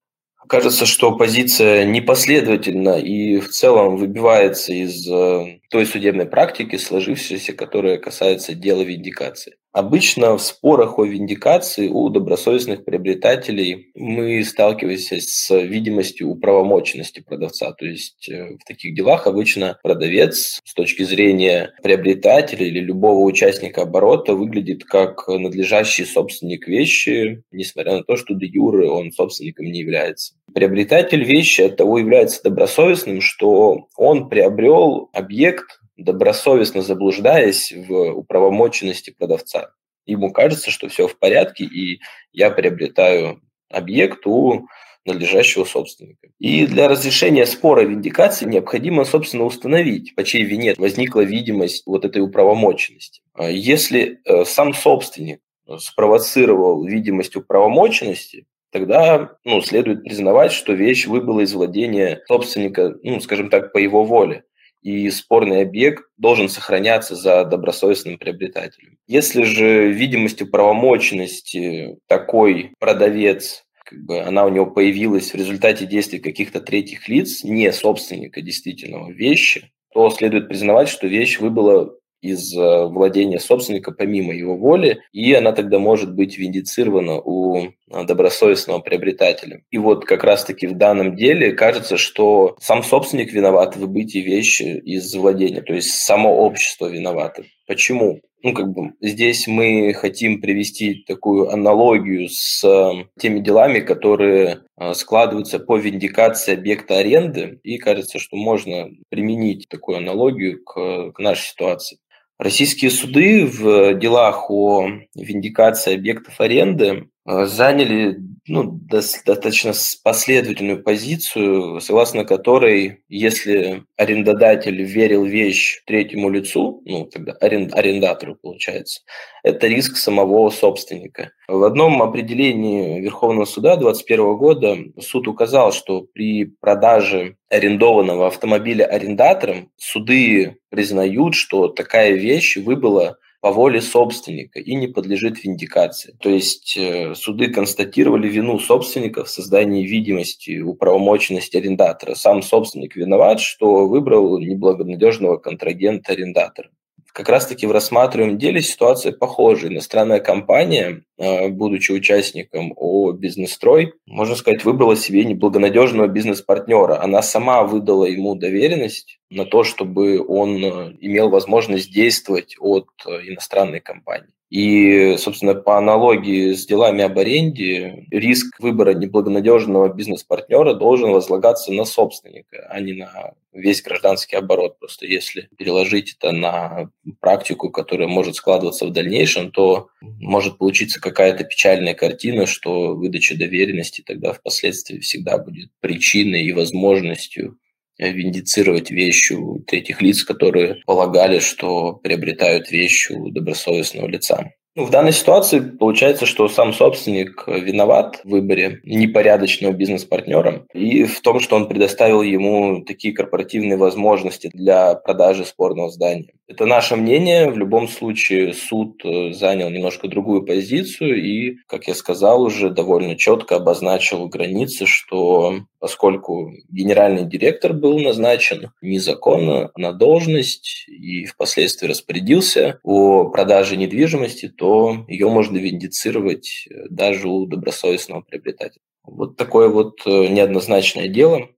Кажется, 0.49 0.87
что 0.87 1.17
позиция 1.17 1.85
непоследовательна 1.85 2.99
и 3.01 3.39
в 3.41 3.49
целом 3.49 3.97
выбивается 3.97 4.73
из 4.73 5.09
э, 5.11 5.59
той 5.71 5.87
судебной 5.87 6.27
практики, 6.27 6.77
сложившейся, 6.77 7.53
которая 7.53 7.99
касается 7.99 8.55
дела 8.55 8.83
виндикации. 8.83 9.57
Обычно 9.77 10.39
в 10.39 10.43
спорах 10.43 10.99
о 10.99 11.05
виндикации 11.05 11.89
у 11.89 12.09
добросовестных 12.09 12.87
приобретателей 12.87 13.91
мы 13.95 14.43
сталкиваемся 14.43 15.21
с 15.21 15.55
видимостью 15.55 16.31
управомоченности 16.31 17.21
продавца. 17.21 17.73
То 17.73 17.85
есть 17.85 18.27
э, 18.31 18.55
в 18.55 18.65
таких 18.67 18.97
делах 18.97 19.27
обычно 19.27 19.79
продавец 19.83 20.63
с 20.65 20.73
точки 20.73 21.03
зрения 21.03 21.75
приобретателя 21.83 22.65
или 22.67 22.81
любого 22.81 23.23
участника 23.27 23.83
оборота 23.83 24.33
выглядит 24.33 24.85
как 24.85 25.29
надлежащий 25.29 26.07
собственник 26.07 26.67
вещи, 26.67 27.43
несмотря 27.53 27.97
на 27.97 28.03
то, 28.03 28.17
что 28.17 28.33
де 28.33 28.47
юре 28.47 28.89
он 28.89 29.13
собственником 29.13 29.67
не 29.67 29.81
является. 29.81 30.37
Приобретатель 30.55 31.23
вещи 31.23 31.61
от 31.61 31.77
того 31.77 31.99
является 31.99 32.43
добросовестным, 32.43 33.21
что 33.21 33.89
он 33.99 34.31
приобрел 34.31 35.11
объект, 35.13 35.81
добросовестно 35.97 36.83
заблуждаясь 36.83 37.73
в 37.73 38.13
управомоченности 38.13 39.11
продавца. 39.11 39.71
Ему 40.05 40.33
кажется, 40.33 40.71
что 40.71 40.89
все 40.89 41.09
в 41.09 41.19
порядке, 41.19 41.65
и 41.65 42.01
я 42.33 42.51
приобретаю 42.51 43.41
объект 43.69 44.27
у 44.27 44.67
надлежащего 45.05 45.65
собственника. 45.65 46.29
И 46.39 46.67
для 46.67 46.89
разрешения 46.89 47.47
спора 47.47 47.83
виндикации 47.83 48.45
необходимо, 48.47 49.05
собственно, 49.05 49.45
установить, 49.45 50.15
по 50.15 50.25
чьей 50.25 50.45
вине 50.45 50.75
возникла 50.77 51.21
видимость 51.21 51.85
вот 51.87 52.05
этой 52.05 52.23
управомоченности. 52.23 53.23
А 53.35 53.49
если 53.49 54.21
э, 54.25 54.45
сам 54.45 54.75
собственник 54.75 55.41
спровоцировал 55.79 56.85
видимость 56.85 57.37
управомоченности, 57.37 58.47
тогда 58.71 59.37
ну, 59.45 59.61
следует 59.63 60.05
признавать, 60.05 60.53
что 60.53 60.73
вещь 60.73 61.07
выбыла 61.07 61.41
из 61.41 61.55
владения 61.55 62.23
собственника, 62.27 62.95
ну, 63.03 63.21
скажем 63.21 63.49
так, 63.49 63.73
по 63.73 63.79
его 63.79 64.05
воле 64.05 64.45
и 64.87 65.11
спорный 65.11 65.63
объект 65.63 66.05
должен 66.17 66.49
сохраняться 66.49 67.17
за 67.17 67.45
добросовестным 67.45 68.19
приобретателем. 68.19 68.99
Если 69.09 69.43
же 69.43 69.91
видимостью 69.91 70.49
правомочности 70.49 71.99
такой 72.07 72.73
продавец 72.79 73.65
как 73.85 74.05
бы 74.05 74.21
она 74.21 74.45
у 74.45 74.49
него 74.49 74.67
появилась 74.67 75.33
в 75.33 75.37
результате 75.37 75.87
действий 75.87 76.19
каких-то 76.19 76.61
третьих 76.61 77.09
лиц, 77.09 77.45
не 77.45 77.73
собственника 77.73 78.43
действительного 78.43 79.13
вещи, 79.13 79.71
то 79.93 80.11
следует 80.11 80.49
признавать, 80.49 80.89
что 80.89 81.07
вещь 81.07 81.39
выбыла 81.39 81.95
из 82.21 82.57
э, 82.57 82.87
владения 82.87 83.39
собственника 83.39 83.93
помимо 83.93 84.35
его 84.35 84.57
воли, 84.57 85.01
и 85.13 85.33
она 85.33 85.53
тогда 85.53 85.79
может 85.79 86.15
быть 86.15 86.39
виндицирована 86.39 87.21
у 87.21 87.69
добросовестного 87.89 88.81
приобретателя. 88.81 89.63
И 89.71 89.79
вот 89.79 90.05
как 90.05 90.25
раз-таки 90.25 90.67
в 90.67 90.77
данном 90.77 91.17
деле 91.17 91.53
кажется, 91.53 91.97
что 91.97 92.57
сам 92.61 92.83
собственник 92.83 93.33
виноват 93.33 93.77
в 93.77 93.81
выбытии 93.81 94.19
вещи 94.19 94.79
из 94.79 95.15
владения, 95.15 95.63
то 95.63 95.73
есть 95.73 95.91
само 95.91 96.37
общество 96.37 96.87
виновато. 96.87 97.45
Почему? 97.67 98.21
Ну, 98.43 98.53
как 98.53 98.73
бы 98.73 98.93
здесь 99.01 99.49
мы 99.49 99.93
хотим 99.95 100.41
привести 100.41 101.03
такую 101.07 101.51
аналогию 101.51 102.29
с 102.29 102.63
э, 102.63 103.07
теми 103.19 103.41
делами, 103.41 103.81
которые 103.81 104.61
складываются 104.93 105.59
по 105.59 105.79
виндикации 105.79 106.53
объекта 106.53 106.99
аренды, 106.99 107.59
и 107.63 107.79
кажется, 107.79 108.19
что 108.19 108.37
можно 108.37 108.91
применить 109.09 109.69
такую 109.69 109.99
аналогию 109.99 110.63
к, 110.63 111.13
к 111.13 111.19
нашей 111.19 111.49
ситуации. 111.49 111.99
Российские 112.39 112.91
суды 112.91 113.47
в 113.47 113.95
делах 113.95 114.51
о 114.51 114.89
виндикации 115.15 115.95
объектов 115.95 116.39
аренды 116.39 116.85
э, 116.85 117.05
заняли 117.27 118.19
ну, 118.49 118.63
достаточно 118.63 119.73
последовательную 120.05 120.83
позицию, 120.83 121.81
согласно 121.81 122.25
которой, 122.25 123.03
если 123.09 123.83
арендодатель 123.97 124.83
верил 124.83 125.25
вещь 125.25 125.83
третьему 125.87 126.31
лицу, 126.31 126.83
ну, 126.85 127.07
тогда 127.07 127.33
аренд, 127.41 127.75
арендатору 127.75 128.37
получается, 128.37 129.01
это 129.43 129.67
риск 129.67 129.97
самого 129.97 130.51
собственника. 130.51 131.33
В 131.49 131.65
одном 131.65 132.03
определении 132.03 133.01
Верховного 133.01 133.45
суда 133.47 133.77
2021 133.77 134.37
года 134.37 134.77
суд 135.01 135.29
указал, 135.29 135.73
что 135.73 136.03
при 136.03 136.45
продаже 136.45 137.37
арендованного 137.49 138.29
автомобиля 138.29 138.85
арендатором 138.85 139.71
суды 139.77 140.59
признают, 140.69 141.35
что 141.35 141.69
такая 141.69 142.13
вещь 142.13 142.57
выбыла 142.57 143.19
по 143.47 143.53
воле 143.53 143.81
собственника 143.81 144.59
и 144.59 144.75
не 144.75 144.89
подлежит 144.89 145.45
виндикации. 145.45 146.17
То 146.19 146.29
есть 146.29 146.77
э, 146.77 147.15
суды 147.15 147.47
констатировали 147.47 148.29
вину 148.29 148.59
собственника 148.59 149.23
в 149.23 149.31
создании 149.31 149.87
видимости 149.87 150.59
управомоченности 150.59 151.57
арендатора. 151.57 152.17
Сам 152.17 152.43
собственник 152.43 152.97
виноват, 152.97 153.39
что 153.39 153.87
выбрал 153.87 154.41
неблагонадежного 154.41 155.37
контрагента 155.37 156.11
арендатора 156.11 156.71
как 157.17 157.31
раз-таки 157.31 157.67
в 157.67 157.73
рассматриваемом 157.73 158.37
деле 158.37 158.61
ситуация 158.61 159.11
похожая. 159.11 159.71
Иностранная 159.71 160.21
компания, 160.21 161.03
э, 161.17 161.49
будучи 161.49 161.91
участником 161.91 162.75
ООО 162.77 163.13
«Бизнестрой», 163.13 163.95
можно 164.05 164.35
сказать, 164.35 164.67
выбрала 164.67 164.97
себе 164.97 165.25
неблагонадежного 165.25 166.09
бизнес-партнера. 166.09 167.03
Она 167.03 167.23
сама 167.23 167.63
выдала 167.63 168.05
ему 168.05 168.35
доверенность 168.35 169.19
на 169.31 169.47
то, 169.47 169.65
чтобы 169.65 170.23
он 170.23 170.63
э, 170.63 170.97
имел 171.01 171.31
возможность 171.31 171.91
действовать 171.91 172.55
от 172.61 172.89
э, 173.07 173.11
иностранной 173.29 173.81
компании. 173.81 174.36
И, 174.49 175.17
собственно, 175.19 175.55
по 175.55 175.77
аналогии 175.77 176.53
с 176.53 176.67
делами 176.67 177.03
об 177.03 177.19
аренде, 177.19 178.07
риск 178.13 178.61
выбора 178.61 178.95
неблагонадежного 178.95 179.93
бизнес-партнера 179.93 180.75
должен 180.75 181.11
возлагаться 181.11 181.73
на 181.73 181.85
собственника, 181.85 182.65
а 182.71 182.81
не 182.81 182.93
на 182.93 183.35
весь 183.53 183.83
гражданский 183.83 184.37
оборот. 184.37 184.79
Просто 184.79 185.07
если 185.07 185.49
переложить 185.59 186.17
это 186.17 186.31
на 186.31 186.91
практику, 187.21 187.71
которая 187.71 188.07
может 188.07 188.37
складываться 188.37 188.87
в 188.87 188.93
дальнейшем, 188.93 189.51
то 189.51 189.89
может 190.01 190.59
получиться 190.59 191.01
какая-то 191.01 191.43
печальная 191.43 191.95
картина, 191.95 192.47
что 192.47 192.95
выдача 192.95 193.37
доверенности 193.37 194.03
тогда 194.07 194.33
впоследствии 194.33 195.01
всегда 195.01 195.39
будет 195.39 195.71
причиной 195.81 196.45
и 196.45 196.53
возможностью 196.53 197.59
виндицировать 197.99 198.91
вещи 198.91 199.33
у 199.35 199.59
третьих 199.61 200.03
лиц, 200.03 200.25
которые 200.25 200.83
полагали, 200.87 201.39
что 201.39 201.93
приобретают 201.95 202.71
вещи 202.71 203.13
у 203.13 203.31
добросовестного 203.31 204.07
лица. 204.07 204.53
Ну, 204.77 204.85
в 204.85 204.91
данной 204.91 205.13
ситуации 205.13 205.61
получается, 205.61 206.27
что 206.27 206.49
сам 206.49 206.75
собственник 206.75 207.45
виноват 207.47 208.21
в 208.25 208.29
выборе 208.29 208.81
непорядочного 208.85 209.73
бизнес-партнера 209.73 210.67
и 210.75 211.05
в 211.05 211.23
том, 211.23 211.41
что 211.41 211.57
он 211.57 211.67
предоставил 211.67 212.21
ему 212.21 212.85
такие 212.85 213.15
корпоративные 213.15 213.79
возможности 213.79 214.51
для 214.53 214.95
продажи 214.95 215.47
спорного 215.47 215.91
здания. 215.91 216.29
Это 216.49 216.65
наше 216.65 216.95
мнение. 216.95 217.51
В 217.51 217.59
любом 217.59 217.89
случае 217.89 218.55
суд 218.55 219.05
э, 219.05 219.33
занял 219.33 219.69
немножко 219.69 220.07
другую 220.07 220.45
позицию 220.45 221.21
и, 221.21 221.57
как 221.67 221.89
я 221.89 221.95
сказал, 221.95 222.43
уже 222.43 222.71
довольно 222.71 223.17
четко 223.17 223.57
обозначил 223.57 224.29
границы, 224.29 224.87
что 224.87 225.63
поскольку 225.81 226.53
генеральный 226.69 227.25
директор 227.25 227.73
был 227.73 227.99
назначен 227.99 228.71
незаконно 228.81 229.73
на 229.77 229.93
должность 229.93 230.87
и 230.89 231.25
впоследствии 231.25 231.89
распорядился 231.89 232.79
о 232.85 233.29
продаже 233.29 233.77
недвижимости, 233.77 234.49
то 234.49 235.05
ее 235.09 235.29
можно 235.29 235.59
виндицировать 235.59 236.69
э, 236.71 236.87
даже 236.89 237.29
у 237.29 237.47
добросовестного 237.47 238.21
приобретателя. 238.21 238.83
Вот 239.03 239.37
такое 239.37 239.69
вот 239.69 240.01
э, 240.07 240.29
неоднозначное 240.29 241.09
дело. 241.09 241.49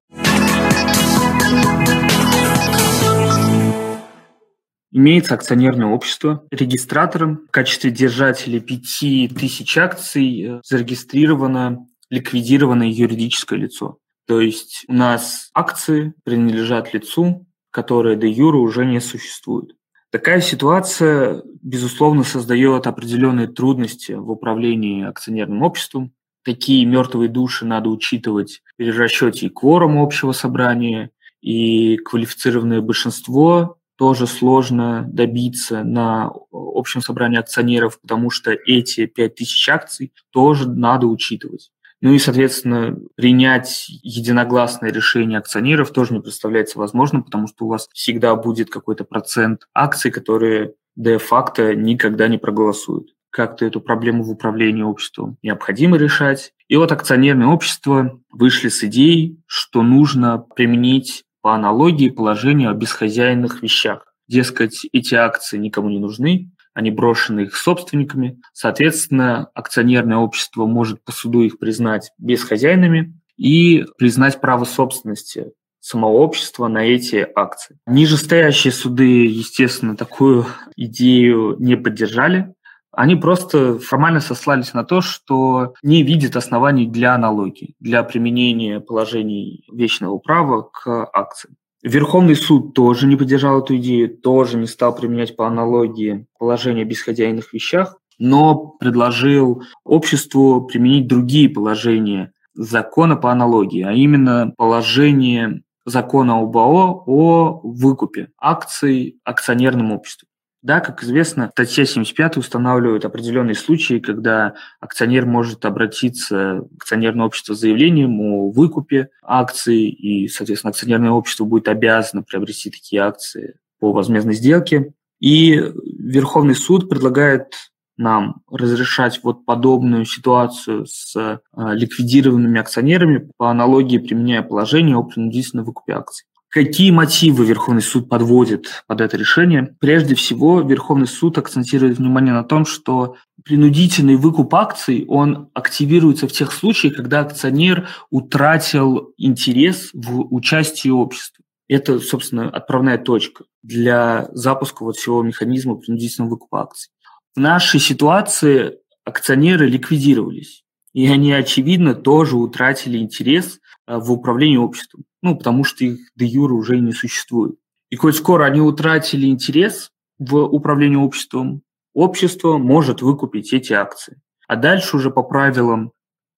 Имеется 4.91 5.35
акционерное 5.35 5.89
общество. 5.89 6.47
Регистратором 6.51 7.47
в 7.49 7.51
качестве 7.51 7.91
держателя 7.91 8.61
5000 8.61 9.79
акций 9.79 10.43
э, 10.43 10.61
зарегистрировано 10.65 11.87
ликвидированное 12.11 12.89
юридическое 12.89 13.59
лицо. 13.59 13.99
То 14.27 14.41
есть 14.41 14.85
у 14.89 14.95
нас 14.95 15.51
акции 15.55 16.15
принадлежат 16.25 16.95
лицу, 16.95 17.47
которое 17.71 18.17
де 18.17 18.29
юра 18.29 18.57
уже 18.59 18.87
не 18.87 19.01
существует. 19.01 19.75
Такая 20.11 20.41
ситуация, 20.41 21.43
безусловно, 21.61 22.25
создает 22.25 22.87
определенные 22.87 23.47
трудности 23.47 24.13
в 24.13 24.31
управлении 24.31 25.05
акционерным 25.05 25.63
обществом. 25.63 26.13
Такие 26.45 26.87
мертвые 26.87 27.29
души 27.29 27.67
надо 27.67 27.91
учитывать 27.91 28.63
при 28.77 28.91
расчете 28.91 29.47
и 29.47 29.51
кворума 29.51 30.03
общего 30.03 30.33
собрания, 30.33 31.11
и 31.41 31.99
квалифицированное 31.99 32.81
большинство 32.81 33.78
тоже 33.99 34.29
сложно 34.29 35.05
добиться 35.09 35.83
на 35.83 36.31
общем 36.53 37.03
собрании 37.03 37.39
акционеров, 37.39 38.01
потому 38.01 38.31
что 38.31 38.53
эти 38.53 39.07
5000 39.07 39.69
акций 39.69 40.13
тоже 40.31 40.71
надо 40.71 41.09
учитывать. 41.09 41.73
Ну 42.01 42.13
и, 42.13 42.19
соответственно, 42.21 42.97
принять 43.17 43.87
единогласное 43.89 44.93
решение 44.93 45.41
акционеров 45.41 45.91
тоже 45.91 46.15
не 46.15 46.21
представляется 46.21 46.79
возможным, 46.79 47.25
потому 47.25 47.49
что 47.49 47.65
у 47.65 47.69
вас 47.69 47.89
всегда 47.93 48.37
будет 48.37 48.71
какой-то 48.71 49.03
процент 49.03 49.67
акций, 49.75 50.13
которые 50.13 50.75
де-факто 50.95 51.75
никогда 51.75 52.29
не 52.29 52.39
проголосуют. 52.39 53.15
Как-то 53.31 53.67
эту 53.67 53.81
проблему 53.81 54.23
в 54.23 54.31
управлении 54.31 54.83
обществом 54.83 55.39
необходимо 55.43 55.97
решать. 55.97 56.53
И 56.69 56.77
вот 56.77 56.93
акционерные 56.93 57.49
общества 57.49 58.21
вышли 58.31 58.69
с 58.69 58.85
идеей, 58.85 59.41
что 59.47 59.83
нужно 59.83 60.39
применить 60.39 61.25
по 61.49 61.55
аналогии 61.55 62.11
положение 62.11 62.69
о 62.69 62.75
бесхозяйных 62.75 63.63
вещах. 63.63 64.05
Дескать, 64.27 64.87
эти 64.93 65.15
акции 65.15 65.57
никому 65.57 65.89
не 65.89 65.99
нужны, 65.99 66.51
они 66.75 66.91
брошены 66.91 67.45
их 67.45 67.57
собственниками. 67.57 68.39
Соответственно, 68.53 69.49
акционерное 69.55 70.19
общество 70.19 70.67
может 70.67 71.03
по 71.03 71.11
суду 71.11 71.41
их 71.41 71.59
признать 71.59 72.13
бесхозяйными 72.19 73.19
и 73.39 73.87
признать 73.97 74.43
право 74.43 74.67
собственности 74.67 75.53
самого 75.81 76.19
общества 76.19 76.69
на 76.69 76.85
эти 76.85 77.27
акции. 77.35 77.79
Нижестоящие 77.87 78.71
суды, 78.71 79.25
естественно, 79.25 79.97
такую 79.97 80.45
идею 80.77 81.57
не 81.59 81.79
поддержали. 81.79 82.53
Они 82.99 83.15
просто 83.15 83.79
формально 83.79 84.19
сослались 84.19 84.75
на 84.75 84.83
то, 84.83 85.01
что 85.01 85.75
не 85.85 86.03
видят 86.03 86.35
оснований 86.35 86.85
для 86.85 87.15
аналогии, 87.15 87.77
для 87.79 88.03
применения 88.03 88.81
положений 88.81 89.65
вечного 89.73 90.19
права 90.19 90.63
к 90.63 91.09
акциям. 91.13 91.55
Верховный 91.85 92.35
суд 92.35 92.75
тоже 92.75 93.07
не 93.07 93.15
поддержал 93.15 93.63
эту 93.63 93.77
идею, 93.77 94.19
тоже 94.19 94.57
не 94.57 94.67
стал 94.67 94.97
применять 94.97 95.37
по 95.37 95.47
аналогии 95.47 96.27
положение 96.41 96.85
о 96.85 96.89
бесхозяйных 96.89 97.53
вещах, 97.53 97.99
но 98.19 98.57
предложил 98.81 99.63
обществу 99.85 100.63
применить 100.63 101.07
другие 101.07 101.49
положения 101.49 102.33
закона 102.55 103.15
по 103.15 103.31
аналогии, 103.31 103.85
а 103.85 103.93
именно 103.93 104.53
положение 104.57 105.63
закона 105.85 106.41
об 106.41 106.57
ОАО 106.57 107.05
о 107.07 107.61
выкупе 107.63 108.31
акций 108.41 109.21
акционерным 109.23 109.93
обществом. 109.93 110.28
Да, 110.61 110.81
как 110.81 111.05
известно, 111.05 111.51
статья 111.53 111.85
75 111.85 112.37
устанавливает 112.37 113.05
определенные 113.05 113.55
случаи, 113.55 114.01
когда 114.01 114.55
акционер 114.81 115.25
может 115.25 115.65
обратиться 115.65 116.63
к 116.79 116.83
акционерному 116.83 117.27
обществу 117.27 117.55
с 117.55 117.61
заявлением 117.61 118.21
о 118.21 118.51
выкупе 118.51 119.11
акций, 119.23 119.89
и, 119.89 120.27
соответственно, 120.27 120.71
акционерное 120.71 121.13
общество 121.13 121.45
будет 121.45 121.69
обязано 121.69 122.25
приобрести 122.25 122.71
такие 122.71 123.03
акции 123.03 123.55
по 123.79 123.93
возмездной 123.93 124.35
сделке. 124.35 124.93
И 125.21 125.53
Верховный 125.99 126.57
суд 126.57 126.89
предлагает 126.89 127.53
нам 127.97 128.43
разрешать 128.51 129.21
вот 129.23 129.45
подобную 129.45 130.05
ситуацию 130.07 130.87
с 130.87 131.15
э, 131.17 131.39
ликвидированными 131.53 132.61
акционерами 132.61 133.31
по 133.37 133.51
аналогии 133.51 133.99
применяя 133.99 134.43
положение 134.43 134.97
о 134.97 135.03
принудительном 135.03 135.67
выкупе 135.67 135.95
акций. 135.95 136.27
Какие 136.51 136.91
мотивы 136.93 137.45
Верховный 137.45 137.83
суд 137.83 138.09
подводит 138.09 138.83
под 138.87 139.03
это 139.03 139.19
решение? 139.19 139.77
Прежде 139.81 140.15
всего, 140.15 140.63
Верховный 140.63 141.07
суд 141.07 141.37
акцентирует 141.37 141.99
внимание 141.99 142.33
на 142.33 142.43
том, 142.43 142.65
что 142.65 143.17
принудительный 143.45 144.17
выкуп 144.17 144.55
акций, 144.55 145.05
он 145.09 145.51
активируется 145.53 146.27
в 146.27 146.33
тех 146.33 146.53
случаях, 146.53 146.97
когда 146.97 147.21
акционер 147.21 147.89
утратил 148.11 149.13
интерес 149.19 149.91
в 149.93 150.35
участии 150.35 150.89
общества. 150.89 151.45
Это, 151.69 152.01
собственно, 152.01 152.49
отправная 152.49 152.97
точка 152.97 153.45
для 153.63 154.31
запуска 154.33 154.85
вот 154.85 154.97
всего 154.97 155.23
механизма 155.23 155.75
принудительного 155.75 156.31
выкупа 156.31 156.63
акций. 156.63 156.91
В 157.37 157.41
нашей 157.41 157.79
ситуации 157.79 158.79
акционеры 159.05 159.69
ликвидировались, 159.69 160.65
и 160.95 161.07
они, 161.09 161.31
очевидно, 161.33 161.95
тоже 161.95 162.37
утратили 162.37 162.97
интерес 162.97 163.61
э, 163.87 163.99
в 163.99 164.11
управлении 164.11 164.57
обществом 164.57 165.05
ну, 165.23 165.37
потому 165.37 165.65
что 165.65 165.85
их 165.85 165.99
де 166.17 166.27
юра 166.27 166.55
уже 166.55 166.79
не 166.79 166.93
существует. 166.93 167.57
И 167.91 167.97
коль 167.97 168.13
скоро 168.13 168.45
они 168.45 168.61
утратили 168.61 169.27
интерес 169.27 169.91
в 170.19 170.37
управлении 170.37 170.97
обществом, 170.97 171.63
общество 171.95 172.59
может 172.59 173.03
выкупить 173.03 173.53
эти 173.53 173.73
акции. 173.73 174.21
А 174.47 174.57
дальше 174.57 174.97
уже 174.97 175.11
по 175.11 175.23
правилам 175.23 175.93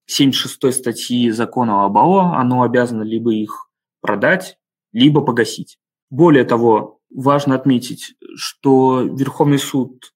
76 0.06 0.74
статьи 0.74 1.30
закона 1.30 1.84
об 1.84 1.96
АО 1.96 2.34
оно 2.34 2.62
обязано 2.62 3.02
либо 3.02 3.32
их 3.32 3.68
продать, 4.00 4.56
либо 4.92 5.20
погасить. 5.20 5.78
Более 6.10 6.44
того, 6.44 6.98
важно 7.14 7.54
отметить, 7.54 8.14
что 8.34 9.02
Верховный 9.02 9.58
суд 9.58 10.12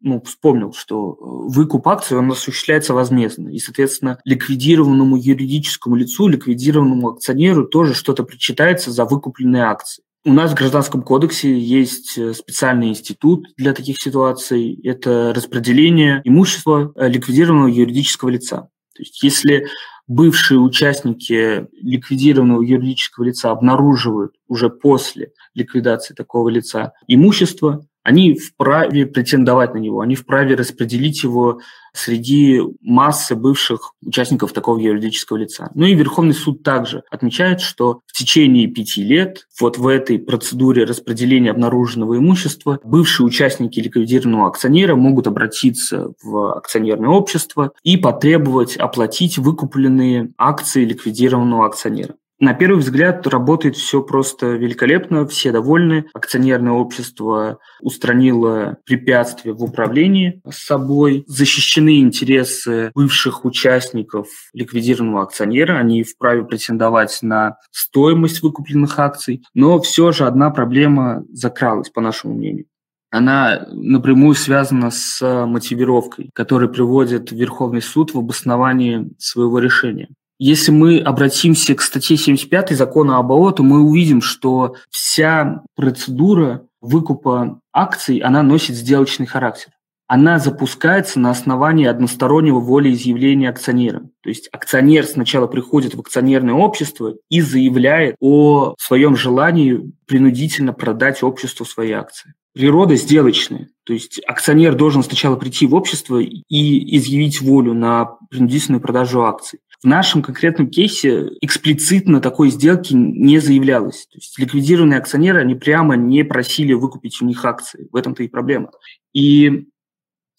ну, 0.00 0.20
вспомнил, 0.22 0.72
что 0.72 1.12
э, 1.12 1.16
выкуп 1.54 1.88
акций, 1.88 2.18
он 2.18 2.30
осуществляется 2.30 2.94
возмездно. 2.94 3.48
И, 3.48 3.58
соответственно, 3.58 4.18
ликвидированному 4.24 5.16
юридическому 5.16 5.96
лицу, 5.96 6.28
ликвидированному 6.28 7.10
акционеру 7.10 7.66
тоже 7.66 7.94
что-то 7.94 8.24
причитается 8.24 8.90
за 8.90 9.04
выкупленные 9.04 9.64
акции. 9.64 10.02
У 10.24 10.32
нас 10.32 10.50
в 10.50 10.54
Гражданском 10.54 11.02
кодексе 11.02 11.56
есть 11.56 12.18
э, 12.18 12.34
специальный 12.34 12.88
институт 12.88 13.46
для 13.56 13.72
таких 13.72 14.00
ситуаций. 14.00 14.78
Это 14.82 15.32
распределение 15.32 16.20
имущества 16.24 16.92
э, 16.96 17.08
ликвидированного 17.08 17.68
юридического 17.68 18.30
лица. 18.30 18.68
То 18.96 19.02
есть 19.02 19.22
если 19.22 19.66
бывшие 20.08 20.58
участники 20.58 21.66
ликвидированного 21.72 22.62
юридического 22.62 23.24
лица 23.24 23.50
обнаруживают 23.50 24.32
уже 24.48 24.70
после 24.70 25.32
ликвидации 25.54 26.14
такого 26.14 26.48
лица 26.48 26.92
имущество, 27.06 27.86
они 28.06 28.34
вправе 28.34 29.04
претендовать 29.04 29.74
на 29.74 29.78
него, 29.78 29.98
они 29.98 30.14
вправе 30.14 30.54
распределить 30.54 31.24
его 31.24 31.58
среди 31.92 32.60
массы 32.80 33.34
бывших 33.34 33.94
участников 34.00 34.52
такого 34.52 34.78
юридического 34.78 35.38
лица. 35.38 35.70
Ну 35.74 35.86
и 35.86 35.94
Верховный 35.94 36.32
суд 36.32 36.62
также 36.62 37.02
отмечает, 37.10 37.60
что 37.60 38.02
в 38.06 38.12
течение 38.12 38.68
пяти 38.68 39.02
лет 39.02 39.48
вот 39.60 39.78
в 39.78 39.88
этой 39.88 40.20
процедуре 40.20 40.84
распределения 40.84 41.50
обнаруженного 41.50 42.16
имущества 42.16 42.78
бывшие 42.84 43.26
участники 43.26 43.80
ликвидированного 43.80 44.46
акционера 44.46 44.94
могут 44.94 45.26
обратиться 45.26 46.12
в 46.22 46.56
акционерное 46.56 47.10
общество 47.10 47.72
и 47.82 47.96
потребовать 47.96 48.76
оплатить 48.76 49.36
выкупленные 49.36 50.30
акции 50.38 50.84
ликвидированного 50.84 51.66
акционера. 51.66 52.14
На 52.38 52.52
первый 52.52 52.80
взгляд 52.80 53.26
работает 53.26 53.76
все 53.76 54.02
просто 54.02 54.48
великолепно, 54.48 55.26
все 55.26 55.52
довольны. 55.52 56.04
Акционерное 56.12 56.72
общество 56.72 57.58
устранило 57.80 58.76
препятствия 58.84 59.52
в 59.52 59.62
управлении 59.62 60.42
с 60.46 60.66
собой, 60.66 61.24
защищены 61.26 62.00
интересы 62.00 62.90
бывших 62.94 63.46
участников 63.46 64.28
ликвидированного 64.52 65.22
акционера, 65.22 65.78
они 65.78 66.02
вправе 66.02 66.44
претендовать 66.44 67.18
на 67.22 67.56
стоимость 67.70 68.42
выкупленных 68.42 68.98
акций, 68.98 69.42
но 69.54 69.80
все 69.80 70.12
же 70.12 70.26
одна 70.26 70.50
проблема 70.50 71.24
закралась, 71.32 71.88
по 71.88 72.00
нашему 72.00 72.34
мнению 72.34 72.66
она 73.10 73.66
напрямую 73.72 74.34
связана 74.34 74.90
с 74.90 75.46
мотивировкой, 75.46 76.28
которая 76.34 76.68
приводит 76.68 77.32
Верховный 77.32 77.80
суд 77.80 78.12
в 78.12 78.18
обосновании 78.18 79.08
своего 79.16 79.58
решения. 79.58 80.08
Если 80.38 80.70
мы 80.70 80.98
обратимся 80.98 81.74
к 81.74 81.80
статье 81.80 82.16
75 82.16 82.70
закона 82.70 83.18
об 83.18 83.32
АО, 83.32 83.52
то 83.52 83.62
мы 83.62 83.80
увидим, 83.80 84.20
что 84.20 84.76
вся 84.90 85.62
процедура 85.74 86.66
выкупа 86.82 87.60
акций, 87.72 88.18
она 88.18 88.42
носит 88.42 88.76
сделочный 88.76 89.26
характер. 89.26 89.72
Она 90.08 90.38
запускается 90.38 91.18
на 91.18 91.30
основании 91.30 91.86
одностороннего 91.86 92.60
волеизъявления 92.60 93.50
акционера. 93.50 94.02
То 94.22 94.28
есть 94.28 94.48
акционер 94.52 95.04
сначала 95.04 95.48
приходит 95.48 95.94
в 95.94 96.00
акционерное 96.00 96.54
общество 96.54 97.14
и 97.28 97.40
заявляет 97.40 98.14
о 98.20 98.74
своем 98.78 99.16
желании 99.16 99.92
принудительно 100.06 100.72
продать 100.72 101.24
обществу 101.24 101.66
свои 101.66 101.90
акции. 101.90 102.34
Природа 102.52 102.94
сделочная. 102.94 103.68
То 103.84 103.92
есть 103.92 104.20
акционер 104.26 104.76
должен 104.76 105.02
сначала 105.02 105.34
прийти 105.36 105.66
в 105.66 105.74
общество 105.74 106.18
и 106.20 106.96
изъявить 106.96 107.40
волю 107.40 107.74
на 107.74 108.16
принудительную 108.30 108.80
продажу 108.80 109.24
акций. 109.24 109.58
В 109.82 109.86
нашем 109.86 110.22
конкретном 110.22 110.68
кейсе 110.68 111.30
эксплицитно 111.40 112.20
такой 112.20 112.50
сделки 112.50 112.94
не 112.94 113.38
заявлялось. 113.38 114.06
То 114.06 114.18
есть 114.18 114.38
ликвидированные 114.38 114.98
акционеры, 114.98 115.40
они 115.40 115.54
прямо 115.54 115.96
не 115.96 116.24
просили 116.24 116.72
выкупить 116.72 117.20
у 117.20 117.26
них 117.26 117.44
акции. 117.44 117.88
В 117.92 117.96
этом-то 117.96 118.22
и 118.22 118.28
проблема. 118.28 118.70
И 119.12 119.66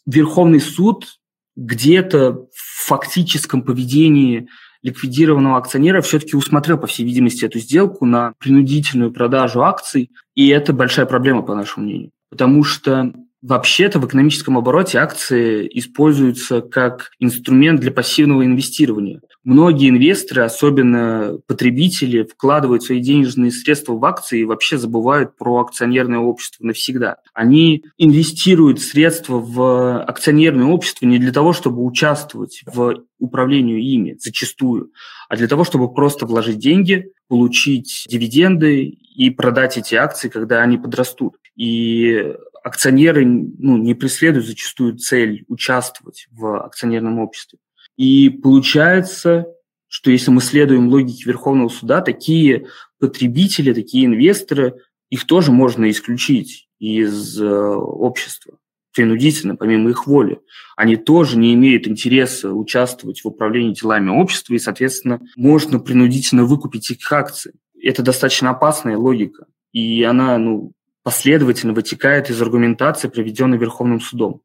Верховный 0.08 0.62
суд 0.62 1.20
где-то 1.58 2.48
в 2.54 2.88
фактическом 2.88 3.62
поведении 3.62 4.48
ликвидированного 4.82 5.58
акционера 5.58 6.02
все-таки 6.02 6.38
усмотрел, 6.38 6.78
по 6.78 6.88
всей 6.88 7.04
видимости, 7.04 7.44
эту 7.44 7.60
сделку 7.60 8.06
на 8.06 8.34
принудительную 8.40 9.12
продажу 9.12 9.64
акций, 9.64 10.12
и 10.34 10.48
это 10.48 10.72
большая 10.72 11.06
проблема, 11.06 11.42
по 11.42 11.56
нашему 11.56 11.86
мнению. 11.86 12.12
Потому 12.30 12.64
что 12.64 13.14
Вообще-то 13.44 14.00
в 14.00 14.08
экономическом 14.08 14.58
обороте 14.58 14.98
акции 14.98 15.70
используются 15.74 16.62
как 16.62 17.12
инструмент 17.20 17.80
для 17.80 17.92
пассивного 17.92 18.44
инвестирования. 18.44 19.22
Многие 19.44 19.90
инвесторы, 19.90 20.42
особенно 20.42 21.38
потребители, 21.46 22.24
вкладывают 22.24 22.84
свои 22.84 23.00
денежные 23.00 23.52
средства 23.52 23.94
в 23.94 24.04
акции 24.06 24.42
и 24.42 24.44
вообще 24.44 24.80
забывают 24.80 25.38
про 25.38 25.60
акционерное 25.60 26.18
общество 26.20 26.66
навсегда. 26.66 27.18
Они 27.36 27.84
инвестируют 27.98 28.82
средства 28.82 29.38
в 29.38 30.02
акционерное 30.04 30.66
общество 30.66 31.06
не 31.06 31.20
для 31.20 31.32
того, 31.32 31.54
чтобы 31.54 31.86
участвовать 31.86 32.64
в 32.66 33.04
управлении 33.20 33.94
ими 33.94 34.18
зачастую, 34.20 34.92
а 35.30 35.38
для 35.38 35.48
того, 35.48 35.64
чтобы 35.64 35.94
просто 35.94 36.26
вложить 36.26 36.58
деньги, 36.58 37.12
получить 37.28 38.06
дивиденды 38.10 38.84
и 38.84 39.30
продать 39.30 39.78
эти 39.78 39.94
акции, 39.94 40.30
когда 40.30 40.62
они 40.62 40.78
подрастут. 40.78 41.36
И 41.56 42.34
акционеры 42.68 43.26
ну, 43.26 43.78
не 43.78 43.94
преследуют 43.94 44.48
зачастую 44.48 44.98
цель 44.98 45.46
участвовать 45.48 46.28
в 46.32 46.66
акционерном 46.66 47.20
обществе. 47.20 47.60
И 47.96 48.30
получается, 48.30 49.48
что 49.88 50.12
если 50.12 50.32
мы 50.32 50.42
следуем 50.42 50.90
логике 50.90 51.24
Верховного 51.26 51.70
суда, 51.70 52.02
такие 52.02 52.68
потребители, 53.00 53.74
такие 53.74 54.06
инвесторы, 54.06 54.76
их 55.10 55.26
тоже 55.26 55.52
можно 55.52 55.90
исключить 55.90 56.68
из 56.80 57.42
э, 57.42 57.48
общества 57.48 58.58
принудительно, 58.94 59.56
помимо 59.56 59.92
их 59.92 60.08
воли. 60.08 60.40
Они 60.76 60.96
тоже 60.96 61.38
не 61.38 61.54
имеют 61.54 61.88
интереса 61.88 62.52
участвовать 62.52 63.22
в 63.22 63.28
управлении 63.28 63.74
делами 63.74 64.10
общества, 64.10 64.56
и, 64.56 64.60
соответственно, 64.60 65.22
можно 65.36 65.80
принудительно 65.80 66.46
выкупить 66.46 66.90
их 66.90 67.12
акции. 67.12 67.54
Это 67.80 68.02
достаточно 68.02 68.50
опасная 68.50 68.98
логика. 68.98 69.46
И 69.72 70.02
она 70.04 70.40
ну, 70.40 70.74
последовательно 71.08 71.72
вытекает 71.72 72.30
из 72.30 72.42
аргументации, 72.42 73.08
приведенной 73.08 73.58
Верховным 73.58 74.02
судом. 74.02 74.42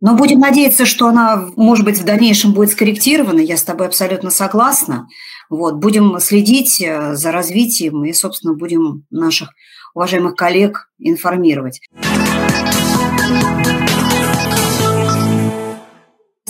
Но 0.00 0.14
будем 0.14 0.38
надеяться, 0.38 0.86
что 0.86 1.08
она, 1.08 1.48
может 1.56 1.84
быть, 1.84 1.98
в 1.98 2.04
дальнейшем 2.04 2.52
будет 2.52 2.70
скорректирована. 2.70 3.40
Я 3.40 3.56
с 3.56 3.64
тобой 3.64 3.88
абсолютно 3.88 4.30
согласна. 4.30 5.08
Вот, 5.48 5.78
будем 5.78 6.20
следить 6.20 6.80
э, 6.80 7.16
за 7.16 7.32
развитием 7.32 8.04
и, 8.04 8.12
собственно, 8.12 8.54
будем 8.54 9.04
наших 9.10 9.48
уважаемых 9.92 10.36
коллег 10.36 10.92
информировать 11.00 11.80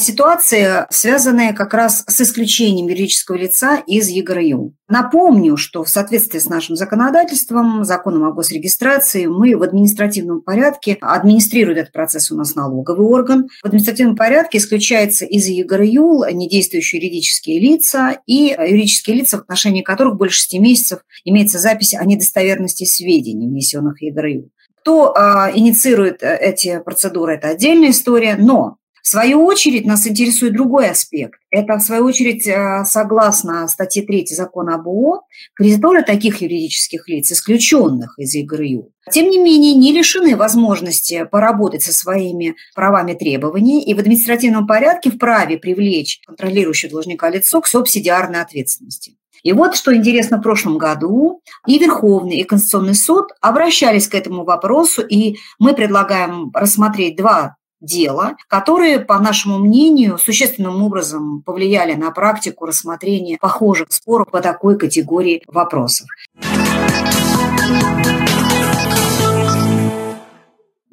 ситуации, 0.00 0.86
связанные 0.90 1.52
как 1.52 1.74
раз 1.74 2.04
с 2.06 2.20
исключением 2.20 2.88
юридического 2.88 3.36
лица 3.36 3.76
из 3.86 4.08
ЕГРЮ. 4.08 4.74
Напомню, 4.88 5.56
что 5.56 5.84
в 5.84 5.88
соответствии 5.88 6.38
с 6.38 6.48
нашим 6.48 6.74
законодательством, 6.74 7.84
законом 7.84 8.24
о 8.24 8.32
госрегистрации, 8.32 9.26
мы 9.26 9.56
в 9.56 9.62
административном 9.62 10.40
порядке, 10.40 10.98
администрирует 11.00 11.78
этот 11.78 11.92
процесс 11.92 12.32
у 12.32 12.36
нас 12.36 12.56
налоговый 12.56 13.06
орган, 13.06 13.48
в 13.62 13.66
административном 13.66 14.16
порядке 14.16 14.58
исключается 14.58 15.24
из 15.24 15.46
ЕГРЮ 15.46 16.24
недействующие 16.32 17.00
юридические 17.00 17.60
лица 17.60 18.18
и 18.26 18.56
юридические 18.58 19.16
лица, 19.16 19.38
в 19.38 19.42
отношении 19.42 19.82
которых 19.82 20.16
больше 20.16 20.40
6 20.40 20.58
месяцев 20.58 21.00
имеется 21.24 21.58
запись 21.58 21.94
о 21.94 22.04
недостоверности 22.04 22.84
сведений, 22.84 23.46
внесенных 23.46 23.98
в 23.98 24.02
ЕГРЮ. 24.02 24.50
Кто 24.80 25.14
э, 25.14 25.52
инициирует 25.54 26.22
эти 26.22 26.80
процедуры, 26.80 27.34
это 27.34 27.48
отдельная 27.48 27.90
история, 27.90 28.36
но 28.36 28.78
в 29.02 29.08
свою 29.08 29.44
очередь 29.44 29.86
нас 29.86 30.06
интересует 30.06 30.52
другой 30.52 30.90
аспект. 30.90 31.40
Это, 31.50 31.78
в 31.78 31.82
свою 31.82 32.04
очередь, 32.04 32.46
э, 32.46 32.84
согласно 32.84 33.66
статье 33.68 34.02
3 34.02 34.26
закона 34.34 34.76
об 34.76 34.88
ООО, 34.88 35.22
кредиторы 35.54 36.02
таких 36.02 36.42
юридических 36.42 37.08
лиц, 37.08 37.32
исключенных 37.32 38.18
из 38.18 38.34
ЕГРЮ, 38.34 38.92
тем 39.10 39.28
не 39.28 39.38
менее 39.38 39.74
не 39.74 39.92
лишены 39.92 40.36
возможности 40.36 41.24
поработать 41.30 41.82
со 41.82 41.92
своими 41.92 42.56
правами 42.74 43.14
требований 43.14 43.82
и 43.82 43.94
в 43.94 43.98
административном 43.98 44.66
порядке 44.66 45.10
вправе 45.10 45.58
привлечь 45.58 46.20
контролирующее 46.26 46.90
должника 46.90 47.28
лицо 47.30 47.60
к 47.60 47.66
субсидиарной 47.66 48.40
ответственности. 48.40 49.16
И 49.42 49.52
вот 49.52 49.74
что 49.74 49.94
интересно, 49.94 50.36
в 50.36 50.42
прошлом 50.42 50.78
году 50.78 51.40
и 51.66 51.78
Верховный, 51.78 52.36
и 52.36 52.44
Конституционный 52.44 52.94
суд 52.94 53.30
обращались 53.40 54.08
к 54.08 54.14
этому 54.14 54.44
вопросу, 54.44 55.02
и 55.02 55.36
мы 55.58 55.74
предлагаем 55.74 56.50
рассмотреть 56.52 57.16
два 57.16 57.56
дела, 57.81 58.37
которые, 58.49 59.01
по 59.01 59.19
нашему 59.19 59.59
мнению, 59.59 60.19
существенным 60.19 60.83
образом 60.83 61.43
повлияли 61.43 61.95
на 61.95 62.11
практику 62.11 62.66
рассмотрения 62.66 63.38
похожих 63.40 63.88
споров 63.90 64.31
по 64.31 64.40
такой 64.40 64.79
категории 64.79 65.43
вопросов. 65.47 66.07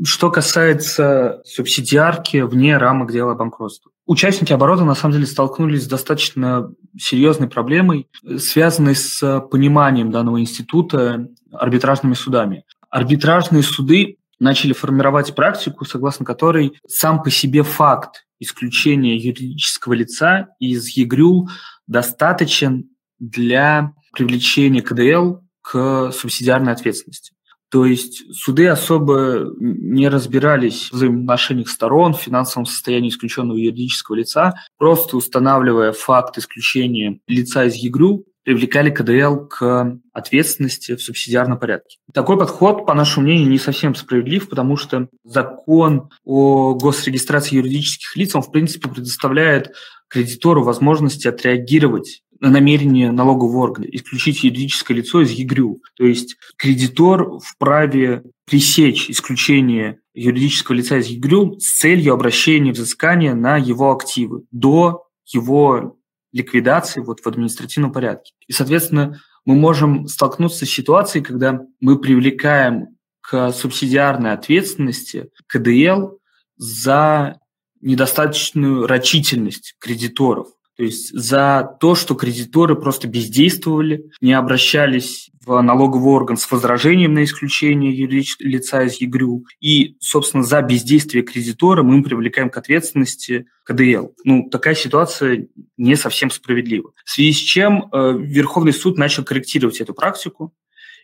Что 0.04 0.30
касается 0.30 1.42
субсидиарки 1.44 2.38
вне 2.42 2.78
рамок 2.78 3.12
дела 3.12 3.32
о 3.32 3.36
банкротстве. 3.36 3.92
Участники 4.06 4.54
оборота 4.54 4.86
на 4.86 4.96
самом 4.96 5.16
деле 5.16 5.26
столкнулись 5.26 5.84
с 5.84 5.88
достаточно 5.88 6.72
серьезной 6.98 7.50
проблемой, 7.50 8.08
связанной 8.38 8.96
с 8.96 9.42
пониманием 9.52 10.12
данного 10.12 10.40
института 10.40 11.28
арбитражными 11.52 12.14
судами. 12.14 12.64
Арбитражные 12.90 13.64
суды 13.64 14.18
начали 14.40 14.74
формировать 14.74 15.36
практику, 15.36 15.86
согласно 15.86 16.26
которой 16.26 16.80
сам 16.88 17.24
по 17.24 17.30
себе 17.30 17.64
факт 17.64 18.26
исключения 18.40 19.18
юридического 19.18 19.94
лица 19.94 20.50
из 20.60 20.90
ЕГРЮЛ 20.90 21.50
достаточен 21.88 22.90
для 23.20 23.94
привлечения 24.14 24.82
КДЛ 24.82 25.40
к 25.62 26.12
субсидиарной 26.12 26.74
ответственности. 26.74 27.34
То 27.70 27.86
есть 27.86 28.34
суды 28.34 28.68
особо 28.68 29.52
не 29.60 30.08
разбирались 30.08 30.90
в 30.90 30.94
взаимоотношениях 30.94 31.68
сторон, 31.68 32.14
в 32.14 32.22
финансовом 32.22 32.66
состоянии 32.66 33.10
исключенного 33.10 33.58
юридического 33.58 34.16
лица, 34.16 34.54
просто 34.78 35.18
устанавливая 35.18 35.92
факт 35.92 36.38
исключения 36.38 37.20
лица 37.28 37.66
из 37.66 37.76
ЕГРЮ, 37.76 38.24
привлекали 38.48 38.90
КДЛ 38.90 39.48
к 39.50 40.00
ответственности 40.14 40.96
в 40.96 41.02
субсидиарном 41.02 41.60
порядке. 41.60 41.98
Такой 42.14 42.38
подход, 42.38 42.86
по 42.86 42.94
нашему 42.94 43.26
мнению, 43.26 43.50
не 43.50 43.58
совсем 43.58 43.94
справедлив, 43.94 44.48
потому 44.48 44.78
что 44.78 45.10
закон 45.26 46.12
о 46.24 46.74
госрегистрации 46.76 47.58
юридических 47.58 48.16
лиц, 48.16 48.34
он, 48.36 48.44
в 48.44 48.52
принципе, 48.54 48.88
предоставляет 48.88 49.74
кредитору 50.08 50.64
возможности 50.64 51.28
отреагировать 51.28 52.22
на 52.40 52.50
намерение 52.50 53.12
налогового 53.12 53.64
органа 53.64 53.88
исключить 53.92 54.42
юридическое 54.46 54.96
лицо 54.96 55.24
из 55.24 55.32
ЕГРЮ. 55.32 55.82
То 55.98 56.06
есть 56.06 56.38
кредитор 56.56 57.40
вправе 57.40 58.24
пресечь 58.46 59.10
исключение 59.10 60.00
юридического 60.14 60.78
лица 60.78 60.96
из 60.96 61.08
ЕГРЮ 61.08 61.60
с 61.60 61.80
целью 61.80 62.14
обращения 62.14 62.72
взыскания 62.72 63.34
на 63.34 63.58
его 63.58 63.92
активы 63.92 64.44
до 64.52 65.04
его 65.34 65.97
ликвидации 66.38 67.02
вот 67.02 67.20
в 67.20 67.28
административном 67.28 67.92
порядке. 67.92 68.34
И, 68.48 68.54
соответственно, 68.54 69.20
мы 69.46 69.56
можем 69.56 70.08
столкнуться 70.08 70.66
с 70.66 70.70
ситуацией, 70.70 71.24
когда 71.24 71.62
мы 71.80 72.00
привлекаем 72.00 72.98
к 73.22 73.52
субсидиарной 73.52 74.34
ответственности 74.34 75.30
КДЛ 75.48 76.18
за 76.58 77.40
недостаточную 77.82 78.88
рачительность 78.88 79.76
кредиторов. 79.80 80.48
То 80.76 80.84
есть 80.84 81.12
за 81.18 81.76
то, 81.80 81.96
что 81.96 82.16
кредиторы 82.16 82.76
просто 82.76 83.08
бездействовали, 83.08 84.12
не 84.22 84.34
обращались 84.34 85.30
в 85.48 85.62
налоговый 85.62 86.14
орган 86.14 86.36
с 86.36 86.52
возражением 86.52 87.14
на 87.14 87.24
исключение 87.24 87.92
лица 88.40 88.84
из 88.84 89.02
ЕГРЮ. 89.02 89.46
И, 89.62 89.96
собственно, 90.00 90.44
за 90.44 90.62
бездействие 90.62 91.24
кредитора 91.24 91.84
мы 91.84 92.04
привлекаем 92.04 92.50
к 92.50 92.58
ответственности 92.58 93.48
КДЛ. 93.64 94.10
Ну, 94.26 94.50
такая 94.50 94.76
ситуация 94.76 95.48
не 95.78 95.96
совсем 95.96 96.30
справедлива. 96.30 96.92
В 97.06 97.10
связи 97.10 97.32
с 97.32 97.38
чем 97.38 97.90
э, 97.92 98.18
Верховный 98.20 98.74
суд 98.74 98.98
начал 98.98 99.24
корректировать 99.24 99.80
эту 99.80 99.94
практику. 99.94 100.54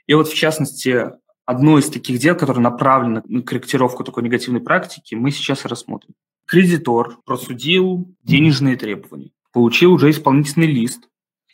И 0.08 0.14
вот, 0.14 0.28
в 0.28 0.36
частности, 0.36 1.06
одно 1.46 1.80
из 1.80 1.90
таких 1.90 2.20
дел, 2.20 2.36
которое 2.36 2.60
направлено 2.60 3.24
на 3.26 3.42
корректировку 3.42 4.04
такой 4.04 4.24
негативной 4.24 4.62
практики, 4.62 5.16
мы 5.16 5.32
сейчас 5.32 5.64
и 5.64 5.70
рассмотрим. 5.70 6.14
Кредитор 6.46 7.18
просудил 7.26 8.14
денежные 8.24 8.76
требования 8.76 9.32
получил 9.54 9.94
уже 9.94 10.10
исполнительный 10.10 10.68
лист 10.68 11.08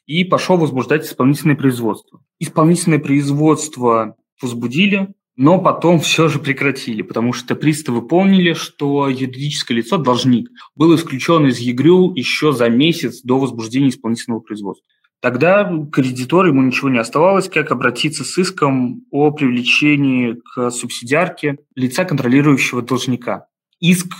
и 0.09 0.23
пошел 0.23 0.57
возбуждать 0.57 1.05
исполнительное 1.05 1.55
производство. 1.55 2.19
Исполнительное 2.39 2.97
производство 2.97 4.15
возбудили, 4.41 5.13
но 5.35 5.61
потом 5.61 5.99
все 5.99 6.27
же 6.27 6.39
прекратили, 6.39 7.03
потому 7.03 7.31
что 7.31 7.53
приставы 7.55 8.01
поняли, 8.01 8.53
что 8.53 9.07
юридическое 9.07 9.77
лицо, 9.77 9.97
должник, 9.97 10.49
был 10.75 10.95
исключен 10.95 11.45
из 11.45 11.59
ЕГРЮ 11.59 12.15
еще 12.15 12.53
за 12.53 12.69
месяц 12.69 13.21
до 13.21 13.37
возбуждения 13.37 13.89
исполнительного 13.89 14.39
производства. 14.39 14.83
Тогда 15.21 15.71
кредитор 15.91 16.47
ему 16.47 16.63
ничего 16.63 16.89
не 16.89 16.97
оставалось, 16.97 17.47
как 17.47 17.69
обратиться 17.69 18.23
с 18.23 18.35
иском 18.39 19.03
о 19.11 19.29
привлечении 19.29 20.41
к 20.55 20.71
субсидиарке 20.71 21.59
лица, 21.75 22.03
контролирующего 22.03 22.81
должника. 22.81 23.45
Иск 23.79 24.11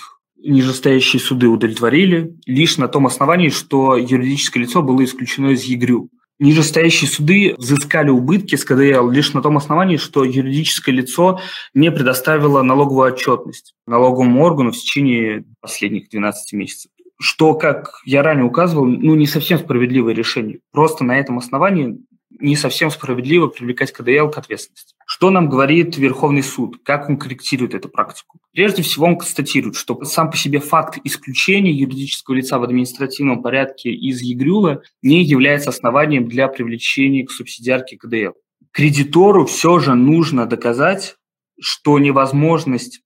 нижестоящие 0.43 1.19
суды 1.19 1.47
удовлетворили 1.47 2.35
лишь 2.45 2.77
на 2.77 2.87
том 2.87 3.07
основании, 3.07 3.49
что 3.49 3.97
юридическое 3.97 4.63
лицо 4.63 4.81
было 4.81 5.03
исключено 5.03 5.49
из 5.49 5.63
ЕГРЮ. 5.63 6.09
Нижестоящие 6.39 7.09
суды 7.09 7.53
взыскали 7.57 8.09
убытки 8.09 8.55
с 8.55 8.63
КДЛ 8.63 9.09
лишь 9.09 9.33
на 9.33 9.41
том 9.41 9.57
основании, 9.57 9.97
что 9.97 10.23
юридическое 10.23 10.95
лицо 10.95 11.41
не 11.73 11.91
предоставило 11.91 12.61
налоговую 12.61 13.11
отчетность 13.11 13.73
налоговому 13.85 14.41
органу 14.43 14.71
в 14.71 14.77
течение 14.77 15.43
последних 15.59 16.09
12 16.09 16.53
месяцев. 16.53 16.91
Что, 17.19 17.55
как 17.55 17.99
я 18.05 18.23
ранее 18.23 18.45
указывал, 18.45 18.85
ну, 18.85 19.15
не 19.15 19.27
совсем 19.27 19.59
справедливое 19.59 20.13
решение. 20.13 20.59
Просто 20.71 21.03
на 21.03 21.19
этом 21.19 21.37
основании 21.37 21.97
не 22.39 22.55
совсем 22.55 22.89
справедливо 22.89 23.47
привлекать 23.47 23.91
КДЛ 23.91 24.29
к 24.29 24.37
ответственности. 24.37 24.95
Что 25.05 25.29
нам 25.29 25.49
говорит 25.49 25.97
Верховный 25.97 26.43
суд? 26.43 26.79
Как 26.83 27.09
он 27.09 27.17
корректирует 27.17 27.73
эту 27.73 27.89
практику? 27.89 28.39
Прежде 28.53 28.81
всего, 28.83 29.07
он 29.07 29.17
констатирует, 29.17 29.75
что 29.75 30.03
сам 30.05 30.31
по 30.31 30.37
себе 30.37 30.59
факт 30.59 30.99
исключения 31.03 31.71
юридического 31.71 32.35
лица 32.35 32.59
в 32.59 32.63
административном 32.63 33.41
порядке 33.41 33.91
из 33.91 34.21
ЕГРЮЛа 34.21 34.83
не 35.01 35.23
является 35.23 35.69
основанием 35.69 36.27
для 36.27 36.47
привлечения 36.47 37.25
к 37.25 37.31
субсидиарке 37.31 37.97
КДЛ. 37.97 38.33
Кредитору 38.71 39.45
все 39.45 39.79
же 39.79 39.95
нужно 39.95 40.45
доказать, 40.45 41.15
что 41.59 41.99
невозможность 41.99 43.01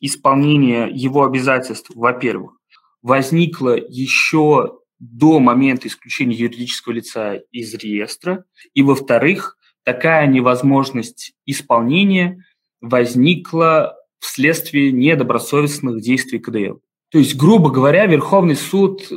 исполнения 0.00 0.86
его 0.86 1.24
обязательств, 1.24 1.90
во-первых, 1.94 2.52
возникла 3.02 3.76
еще 3.76 4.77
до 4.98 5.38
момента 5.38 5.88
исключения 5.88 6.36
юридического 6.36 6.94
лица 6.94 7.36
из 7.52 7.74
реестра, 7.74 8.44
и, 8.74 8.82
во-вторых, 8.82 9.56
такая 9.84 10.26
невозможность 10.26 11.32
исполнения 11.46 12.44
возникла 12.80 13.94
вследствие 14.18 14.92
недобросовестных 14.92 16.00
действий 16.00 16.38
КДЛ. 16.38 16.80
То 17.10 17.18
есть, 17.18 17.36
грубо 17.36 17.70
говоря, 17.70 18.06
Верховный 18.06 18.56
суд 18.56 19.08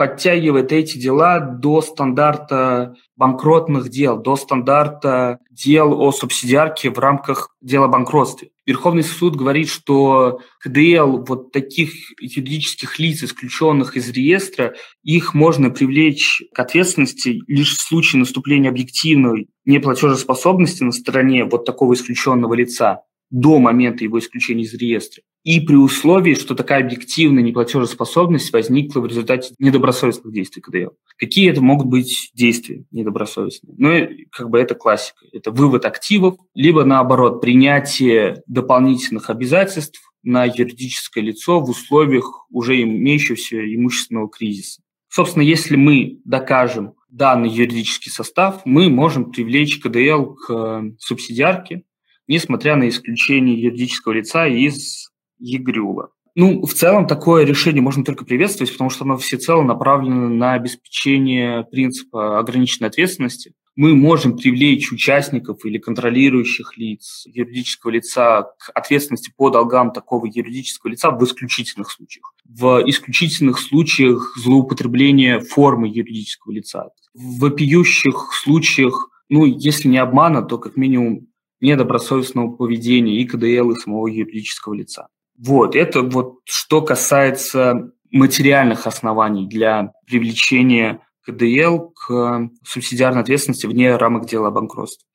подтягивает 0.00 0.72
эти 0.72 0.96
дела 0.96 1.40
до 1.40 1.82
стандарта 1.82 2.94
банкротных 3.16 3.90
дел, 3.90 4.16
до 4.16 4.34
стандарта 4.34 5.40
дел 5.50 6.00
о 6.00 6.10
субсидиарке 6.10 6.88
в 6.88 6.98
рамках 6.98 7.54
дела 7.60 7.84
о 7.84 7.88
банкротстве. 7.88 8.48
Верховный 8.64 9.02
суд 9.02 9.36
говорит, 9.36 9.68
что 9.68 10.40
КДЛ 10.60 11.22
вот 11.28 11.52
таких 11.52 11.92
юридических 12.18 12.98
лиц, 12.98 13.22
исключенных 13.22 13.94
из 13.94 14.08
реестра, 14.08 14.72
их 15.02 15.34
можно 15.34 15.68
привлечь 15.68 16.44
к 16.54 16.58
ответственности 16.58 17.42
лишь 17.46 17.76
в 17.76 17.82
случае 17.82 18.20
наступления 18.20 18.70
объективной 18.70 19.48
неплатежеспособности 19.66 20.82
на 20.82 20.92
стороне 20.92 21.44
вот 21.44 21.66
такого 21.66 21.92
исключенного 21.92 22.54
лица 22.54 23.02
до 23.30 23.58
момента 23.58 24.04
его 24.04 24.18
исключения 24.18 24.64
из 24.64 24.74
реестра. 24.74 25.22
И 25.42 25.60
при 25.60 25.76
условии, 25.76 26.34
что 26.34 26.54
такая 26.54 26.84
объективная 26.84 27.42
неплатежеспособность 27.42 28.52
возникла 28.52 29.00
в 29.00 29.06
результате 29.06 29.54
недобросовестных 29.58 30.34
действий 30.34 30.60
КДЛ. 30.60 30.94
Какие 31.16 31.50
это 31.50 31.62
могут 31.62 31.86
быть 31.86 32.30
действия 32.34 32.84
недобросовестные? 32.90 33.74
Ну, 33.78 34.26
как 34.32 34.50
бы 34.50 34.58
это 34.58 34.74
классика. 34.74 35.24
Это 35.32 35.50
вывод 35.50 35.86
активов, 35.86 36.36
либо 36.54 36.84
наоборот, 36.84 37.40
принятие 37.40 38.42
дополнительных 38.46 39.30
обязательств 39.30 40.02
на 40.22 40.44
юридическое 40.44 41.24
лицо 41.24 41.60
в 41.60 41.70
условиях 41.70 42.46
уже 42.50 42.82
имеющегося 42.82 43.56
имущественного 43.74 44.28
кризиса. 44.28 44.82
Собственно, 45.08 45.42
если 45.42 45.76
мы 45.76 46.20
докажем 46.24 46.92
данный 47.08 47.48
юридический 47.48 48.12
состав, 48.12 48.60
мы 48.66 48.90
можем 48.90 49.32
привлечь 49.32 49.80
КДЛ 49.80 50.34
к 50.34 50.84
субсидиарке, 50.98 51.82
несмотря 52.30 52.76
на 52.76 52.88
исключение 52.88 53.60
юридического 53.60 54.12
лица 54.12 54.46
из 54.46 55.10
ЕГРЮЛа. 55.40 56.10
Ну, 56.36 56.64
в 56.64 56.72
целом, 56.74 57.08
такое 57.08 57.44
решение 57.44 57.82
можно 57.82 58.04
только 58.04 58.24
приветствовать, 58.24 58.70
потому 58.70 58.88
что 58.88 59.04
оно 59.04 59.18
всецело 59.18 59.62
направлено 59.62 60.28
на 60.28 60.52
обеспечение 60.54 61.64
принципа 61.64 62.38
ограниченной 62.38 62.88
ответственности. 62.88 63.52
Мы 63.74 63.96
можем 63.96 64.36
привлечь 64.36 64.92
участников 64.92 65.64
или 65.64 65.78
контролирующих 65.78 66.76
лиц 66.76 67.24
юридического 67.26 67.90
лица 67.90 68.42
к 68.42 68.70
ответственности 68.74 69.32
по 69.36 69.50
долгам 69.50 69.92
такого 69.92 70.26
юридического 70.26 70.92
лица 70.92 71.10
в 71.10 71.24
исключительных 71.24 71.90
случаях. 71.90 72.32
В 72.44 72.84
исключительных 72.86 73.58
случаях 73.58 74.36
злоупотребления 74.36 75.40
формы 75.40 75.88
юридического 75.88 76.52
лица. 76.52 76.90
В 77.12 77.40
вопиющих 77.40 78.30
случаях, 78.32 79.10
ну, 79.28 79.46
если 79.46 79.88
не 79.88 79.98
обмана, 79.98 80.42
то 80.42 80.58
как 80.58 80.76
минимум 80.76 81.29
недобросовестного 81.60 82.50
поведения 82.50 83.20
и 83.20 83.26
КДЛ, 83.26 83.70
и 83.70 83.76
самого 83.76 84.06
юридического 84.06 84.74
лица. 84.74 85.08
Вот, 85.38 85.74
это 85.74 86.02
вот 86.02 86.40
что 86.44 86.82
касается 86.82 87.92
материальных 88.10 88.86
оснований 88.86 89.46
для 89.46 89.92
привлечения 90.06 91.00
КДЛ 91.24 91.90
к 91.94 92.50
субсидиарной 92.64 93.22
ответственности 93.22 93.66
вне 93.66 93.96
рамок 93.96 94.26
дела 94.26 94.48
о 94.48 94.50
банкротстве. 94.50 95.06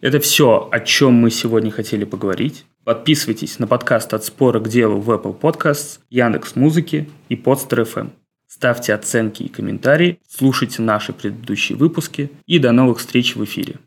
Это 0.00 0.20
все, 0.20 0.68
о 0.70 0.80
чем 0.80 1.14
мы 1.14 1.30
сегодня 1.30 1.70
хотели 1.70 2.04
поговорить. 2.04 2.66
Подписывайтесь 2.84 3.58
на 3.58 3.66
подкаст 3.66 4.12
«От 4.12 4.22
спора 4.22 4.60
к 4.60 4.68
делу» 4.68 5.00
в 5.00 5.10
Apple 5.10 5.38
Podcasts, 5.40 6.00
Яндекс 6.10 6.56
Музыки 6.56 7.08
и 7.30 7.36
Podster 7.36 7.86
FM. 7.90 8.10
Ставьте 8.56 8.94
оценки 8.94 9.42
и 9.42 9.48
комментарии, 9.48 10.20
слушайте 10.28 10.80
наши 10.80 11.12
предыдущие 11.12 11.76
выпуски 11.76 12.30
и 12.46 12.60
до 12.60 12.70
новых 12.70 12.98
встреч 13.00 13.34
в 13.34 13.42
эфире. 13.42 13.78